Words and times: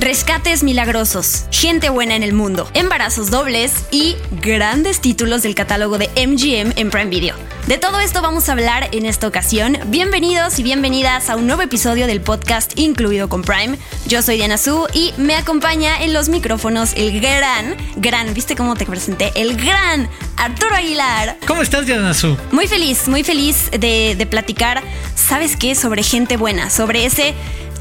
Rescates 0.00 0.62
milagrosos, 0.62 1.44
gente 1.50 1.90
buena 1.90 2.16
en 2.16 2.22
el 2.22 2.32
mundo, 2.32 2.70
embarazos 2.72 3.30
dobles 3.30 3.84
y 3.90 4.16
grandes 4.40 5.02
títulos 5.02 5.42
del 5.42 5.54
catálogo 5.54 5.98
de 5.98 6.08
MGM 6.16 6.72
en 6.76 6.88
Prime 6.88 7.10
Video. 7.10 7.36
De 7.66 7.76
todo 7.76 8.00
esto 8.00 8.22
vamos 8.22 8.48
a 8.48 8.52
hablar 8.52 8.88
en 8.92 9.04
esta 9.04 9.26
ocasión. 9.26 9.76
Bienvenidos 9.88 10.58
y 10.58 10.62
bienvenidas 10.62 11.28
a 11.28 11.36
un 11.36 11.46
nuevo 11.46 11.60
episodio 11.60 12.06
del 12.06 12.22
podcast 12.22 12.78
incluido 12.78 13.28
con 13.28 13.42
Prime. 13.42 13.76
Yo 14.06 14.22
soy 14.22 14.36
Diana 14.36 14.56
Su 14.56 14.86
y 14.94 15.12
me 15.18 15.36
acompaña 15.36 16.02
en 16.02 16.14
los 16.14 16.30
micrófonos 16.30 16.94
el 16.96 17.20
gran, 17.20 17.76
gran, 17.96 18.32
¿viste 18.32 18.56
cómo 18.56 18.76
te 18.76 18.86
presenté? 18.86 19.32
El 19.34 19.54
gran 19.58 20.08
Arturo 20.38 20.76
Aguilar. 20.76 21.36
¿Cómo 21.46 21.60
estás, 21.60 21.84
Diana 21.84 22.14
Su? 22.14 22.38
Muy 22.52 22.66
feliz, 22.66 23.06
muy 23.06 23.22
feliz 23.22 23.70
de, 23.70 24.14
de 24.16 24.26
platicar, 24.26 24.82
¿sabes 25.14 25.56
qué? 25.56 25.74
Sobre 25.74 26.02
gente 26.02 26.38
buena, 26.38 26.70
sobre 26.70 27.04
ese 27.04 27.34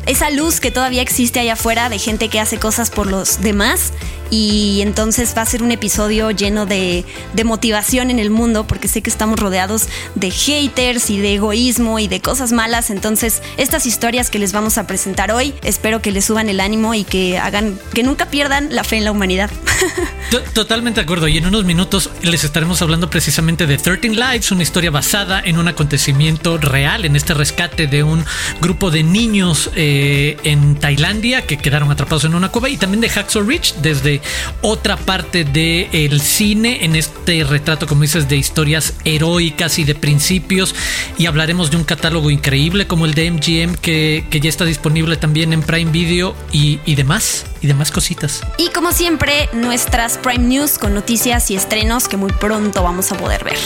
esa 0.09 0.31
luz 0.31 0.59
que 0.59 0.72
todavía 0.72 1.04
existe 1.04 1.40
allá 1.40 1.54
afuera 1.54 1.88
de 1.88 1.99
gente 1.99 2.30
que 2.30 2.40
hace 2.40 2.58
cosas 2.58 2.90
por 2.90 3.05
los 3.05 3.41
demás 3.41 3.94
y 4.29 4.81
entonces 4.81 5.33
va 5.35 5.41
a 5.41 5.45
ser 5.45 5.63
un 5.63 5.71
episodio 5.71 6.31
lleno 6.31 6.65
de, 6.65 7.05
motivación 7.43 8.11
en 8.11 8.20
el 8.20 8.29
mundo 8.29 8.67
porque 8.67 8.87
sé 8.87 9.01
que 9.01 9.09
estamos 9.09 9.39
rodeados 9.39 9.87
de 10.13 10.29
haters 10.29 11.09
y 11.09 11.20
de 11.20 11.35
egoísmo 11.35 11.97
y 11.97 12.07
de 12.07 12.21
cosas 12.21 12.51
malas. 12.51 12.91
Entonces, 12.91 13.41
estas 13.57 13.87
historias 13.87 14.29
que 14.29 14.37
les 14.37 14.51
vamos 14.51 14.77
a 14.77 14.85
presentar 14.85 15.31
hoy, 15.31 15.55
espero 15.63 16.01
que 16.01 16.11
les 16.11 16.25
suban 16.25 16.47
el 16.47 16.59
ánimo 16.59 16.93
y 16.93 17.05
que 17.05 17.39
hagan 17.39 17.79
que 17.93 18.03
nunca 18.03 18.27
pierdan 18.27 18.75
la 18.75 18.84
fe 18.84 18.97
en 18.97 19.05
la 19.05 19.11
humanidad. 19.11 19.49
Totalmente 20.53 20.99
de 20.99 21.05
acuerdo. 21.05 21.27
Y 21.27 21.37
en 21.37 21.48
unos 21.48 21.65
minutos 21.65 22.11
les 22.21 22.43
estaremos 22.43 22.81
hablando 22.84 23.09
precisamente 23.09 23.65
de 23.65 23.77
13 23.77 24.09
Lives, 24.09 24.51
una 24.51 24.63
historia 24.63 24.91
basada 24.91 25.41
en 25.43 25.57
un 25.57 25.67
acontecimiento 25.67 26.57
real, 26.57 27.05
en 27.05 27.15
este 27.15 27.34
rescate 27.34 27.87
de 27.87 28.04
un 28.04 28.23
grupo 28.61 28.91
de 28.91 29.04
niños 29.04 29.71
eh, 29.76 30.37
en 30.43 30.76
Tailandia 30.76 31.48
que 31.48 31.57
quedaron 31.57 31.89
atrapados 31.91 32.26
en 32.26 32.35
una 32.35 32.49
cueva 32.49 32.70
y 32.70 32.77
también 32.77 33.01
de 33.01 33.09
Hacksaw 33.09 33.43
Ridge 33.43 33.76
desde 33.82 34.18
otra 34.62 34.98
parte 34.98 35.43
del 35.43 36.21
cine, 36.21 36.84
en 36.85 36.95
este 36.95 37.43
retrato, 37.43 37.87
como 37.87 38.01
dices, 38.01 38.27
de 38.27 38.37
historias 38.37 38.93
heroicas 39.05 39.79
y 39.79 39.84
de 39.84 39.95
principios. 39.95 40.76
Y 41.17 41.26
hablaremos 41.26 41.71
de 41.71 41.77
un 41.77 41.84
catálogo 41.84 42.29
increíble 42.29 42.87
como 42.87 43.05
el 43.05 43.13
de 43.13 43.31
MGM, 43.31 43.76
que, 43.76 44.26
ya 44.31 44.49
está 44.49 44.65
disponible 44.65 45.17
también 45.17 45.53
en 45.53 45.61
Prime 45.61 45.91
Video 45.91 46.35
y, 46.51 46.79
y 46.85 46.95
demás, 46.95 47.45
y 47.61 47.67
demás 47.67 47.91
cositas. 47.91 48.41
Y 48.57 48.70
como 48.70 48.91
siempre, 48.91 49.49
nuestras 49.53 50.17
Prime 50.17 50.45
News 50.45 50.77
con 50.77 50.93
noticias 50.93 51.51
y 51.51 51.55
estrenos 51.55 52.07
que 52.07 52.17
muy 52.17 52.31
pronto 52.31 52.83
vamos 52.83 53.11
a 53.11 53.17
poder 53.17 53.43
ver. 53.43 53.57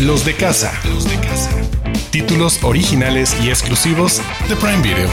Los 0.00 0.24
de 0.24 0.32
casa. 0.36 0.72
Los 0.84 1.10
de 1.10 1.18
casa. 1.18 1.50
Títulos 2.12 2.62
originales 2.62 3.34
y 3.42 3.48
exclusivos 3.48 4.22
de 4.48 4.54
Prime 4.54 4.80
Video. 4.80 5.08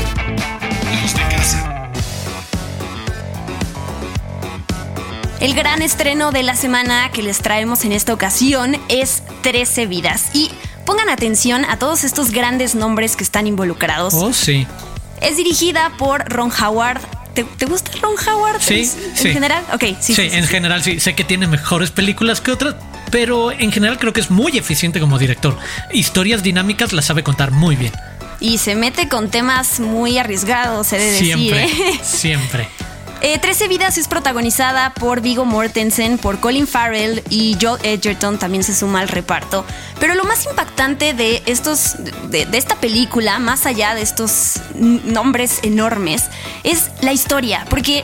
Los 1.02 1.14
de 1.16 1.22
casa. 1.22 1.35
El 5.46 5.54
gran 5.54 5.84
estreno 5.84 6.32
de 6.32 6.42
la 6.42 6.56
semana 6.56 7.12
que 7.12 7.22
les 7.22 7.38
traemos 7.38 7.86
en 7.86 7.92
esta 7.92 8.12
ocasión 8.16 8.78
es 8.90 9.22
13 9.44 9.86
vidas. 9.86 10.30
Y 10.34 10.50
pongan 10.88 11.08
atención 11.08 11.66
a 11.66 11.78
todos 11.78 12.04
estos 12.04 12.32
grandes 12.32 12.74
nombres 12.74 13.16
que 13.16 13.24
están 13.24 13.46
involucrados. 13.46 14.16
Oh, 14.16 14.34
sí. 14.34 14.66
Es 15.22 15.38
dirigida 15.38 15.92
por 16.00 16.28
Ron 16.34 16.52
Howard. 16.52 17.00
¿Te, 17.36 17.44
gusta 17.68 17.92
Ron 18.02 18.16
Howard? 18.28 18.60
Sí, 18.60 18.90
¿En 19.18 19.34
general? 19.34 19.64
Ok, 19.72 19.84
sí. 20.02 20.16
Sí, 20.16 20.30
en 20.32 20.48
general 20.48 20.82
sí. 20.82 21.00
Sé 21.00 21.14
que 21.14 21.24
tiene 21.24 21.46
mejores 21.46 21.92
películas 21.92 22.42
que 22.42 22.50
otras, 22.50 22.74
pero 23.12 23.52
en 23.52 23.72
general 23.72 24.00
creo 24.00 24.14
que 24.14 24.22
es 24.22 24.32
muy 24.32 24.58
eficiente 24.58 25.00
como 25.00 25.20
director. 25.20 25.56
Historias 25.94 26.42
dinámicas 26.42 26.92
las 26.92 27.06
sabe 27.06 27.22
contar 27.22 27.52
muy 27.52 27.76
bien. 27.76 27.94
Y 28.40 28.58
se 28.58 28.74
mete 28.74 29.10
con 29.10 29.30
temas 29.30 29.80
muy 29.80 30.18
arriesgados, 30.18 30.92
he 30.92 30.98
de 30.98 31.06
decir. 31.06 31.36
Siempre, 31.36 31.66
¿eh? 31.66 32.00
siempre. 32.02 32.68
Eh, 33.22 33.40
Trece 33.40 33.68
Vidas 33.68 33.98
es 33.98 34.08
protagonizada 34.08 34.94
por 34.94 35.22
Vigo 35.22 35.46
Mortensen, 35.46 36.18
por 36.18 36.40
Colin 36.40 36.68
Farrell 36.68 37.24
y 37.30 37.58
Joel 37.60 37.80
Edgerton 37.84 38.38
también 38.38 38.64
se 38.64 38.76
suma 38.76 39.00
al 39.00 39.08
reparto. 39.08 39.66
Pero 40.00 40.16
lo 40.16 40.26
más 40.26 40.46
impactante 40.46 41.14
de 41.14 41.42
estos, 41.46 41.96
de, 42.30 42.48
esta 42.54 42.76
película, 42.76 43.40
más 43.40 43.66
allá 43.66 43.96
de 43.96 44.02
estos 44.02 44.60
nombres 44.76 45.60
enormes, 45.64 46.26
es 46.64 46.92
la 47.02 47.14
historia, 47.14 47.66
porque 47.70 48.04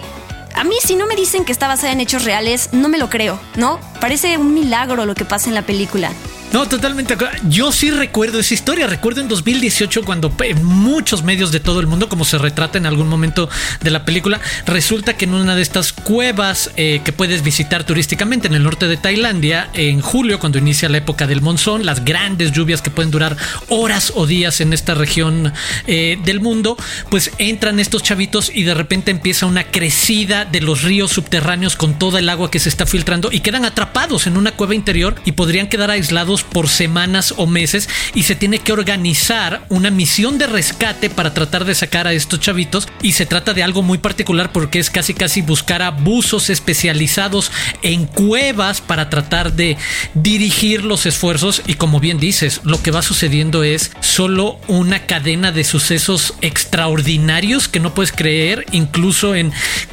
a 0.56 0.64
mí 0.64 0.76
si 0.84 0.96
no 0.96 1.06
me 1.06 1.16
dicen 1.16 1.46
que 1.46 1.52
está 1.52 1.68
basada 1.68 1.92
en 1.92 2.00
hechos 2.00 2.24
reales, 2.24 2.70
no 2.72 2.90
me 2.90 2.98
lo 2.98 3.10
creo, 3.10 3.40
¿no? 3.56 3.80
Parece 4.00 4.38
un 4.38 4.54
milagro 4.54 5.06
lo 5.06 5.16
que 5.16 5.26
pasa 5.26 5.50
en 5.50 5.56
la 5.56 5.62
película. 5.62 6.12
No, 6.54 6.68
totalmente. 6.68 7.16
Yo 7.48 7.72
sí 7.72 7.92
recuerdo 7.92 8.40
esa 8.40 8.54
historia. 8.54 8.86
Recuerdo 8.86 9.22
en 9.22 9.30
2018 9.30 10.04
cuando 10.04 10.34
en 10.44 10.62
muchos 10.66 11.24
medios 11.24 11.54
de 11.54 11.62
todo 11.62 11.80
el 11.80 11.88
mundo, 11.88 12.10
como 12.10 12.26
se 12.26 12.38
retrata 12.38 12.78
en 12.78 12.86
algún 12.86 13.08
momento 13.08 13.50
de 13.82 13.90
la 13.90 14.04
película, 14.04 14.42
resulta 14.66 15.16
que 15.16 15.24
en 15.24 15.34
una 15.34 15.56
de 15.56 15.62
estas 15.62 15.94
cuevas 15.94 16.72
eh, 16.76 17.00
que 17.06 17.14
puedes 17.14 17.42
visitar 17.42 17.86
turísticamente 17.86 18.48
en 18.48 18.56
el 18.56 18.64
norte 18.64 18.90
de 18.90 18.98
Tailandia, 18.98 19.70
en 19.74 20.02
julio, 20.02 20.40
cuando 20.40 20.58
inicia 20.58 20.90
la 20.90 20.98
época 20.98 21.26
del 21.26 21.42
monzón, 21.42 21.86
las 21.86 22.04
grandes 22.04 22.52
lluvias 22.52 22.82
que 22.82 22.92
pueden 22.92 23.12
durar 23.12 23.38
horas 23.70 24.12
o 24.16 24.28
días 24.28 24.60
en 24.60 24.74
esta 24.74 24.94
región 24.94 25.54
eh, 25.88 26.20
del 26.26 26.42
mundo, 26.42 26.76
pues 27.10 27.32
entran 27.38 27.80
estos 27.80 28.04
chavitos 28.04 28.52
y 28.54 28.64
de 28.64 28.74
repente 28.74 29.12
empieza 29.12 29.46
una 29.46 29.64
crecida 29.64 30.44
de 30.44 30.60
los 30.60 30.82
ríos 30.82 31.12
subterráneos 31.12 31.78
con 31.78 31.98
toda 31.98 32.20
el 32.20 32.28
agua 32.28 32.52
que 32.52 32.60
se 32.60 32.68
está 32.68 32.86
filtrando 32.86 33.32
y 33.32 33.40
quedan 33.40 33.64
atrapados 33.64 34.28
en 34.28 34.36
una 34.36 34.52
cueva 34.52 34.76
interior 34.76 35.16
y 35.24 35.32
podrían 35.32 35.68
quedar 35.68 35.92
aislados 35.92 36.41
por 36.44 36.70
semanas 36.70 37.34
o 37.38 37.48
meses 37.48 37.90
y 38.14 38.24
se 38.24 38.36
tiene 38.36 38.60
que 38.60 38.74
organizar 38.74 39.66
una 39.70 39.92
misión 39.92 40.38
de 40.38 40.48
rescate 40.48 41.10
para 41.10 41.34
tratar 41.34 41.66
de 41.66 41.76
sacar 41.76 42.08
a 42.08 42.14
estos 42.14 42.40
chavitos. 42.40 42.88
Y 43.02 43.14
se 43.14 43.26
trata 43.26 43.54
de 43.54 43.64
algo 43.64 43.82
muy 43.82 43.98
particular 43.98 44.52
porque 44.52 44.80
es 44.80 44.90
casi 44.90 45.14
casi 45.14 45.42
buscar 45.42 45.82
a 45.82 45.92
buzos 45.92 46.50
especializados 46.50 47.52
en 47.82 48.06
cuevas 48.06 48.82
para 48.82 49.10
tratar 49.10 49.54
de 49.54 49.78
dirigir 50.14 50.84
los 50.84 51.06
esfuerzos. 51.06 51.62
Y 51.68 51.76
como 51.76 52.00
bien 52.00 52.20
dices, 52.20 52.62
lo 52.64 52.82
que 52.82 52.92
va 52.92 53.02
sucediendo 53.02 53.64
es 53.64 53.92
solo 54.02 54.60
una 54.68 55.06
cadena 55.06 55.52
de 55.52 55.64
sucesos 55.64 56.34
extraordinarios 56.42 57.68
que 57.68 57.80
no 57.80 57.94
puedes 57.94 58.12
creer 58.12 58.66
incluso 58.72 59.36
en 59.36 59.52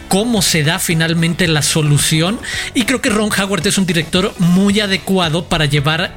cómo 0.09 0.43
se 0.43 0.63
da 0.63 0.79
finalmente 0.79 1.49
la 1.49 1.63
solución. 1.63 2.41
Y 2.75 2.85
creo 2.85 3.01
que 3.01 3.11
Ron 3.11 3.31
Howard 3.39 3.67
es 3.67 3.79
un 3.79 3.87
director 3.87 4.35
muy 4.39 4.81
adecuado 4.81 5.45
para 5.45 5.67
llevar 5.67 6.17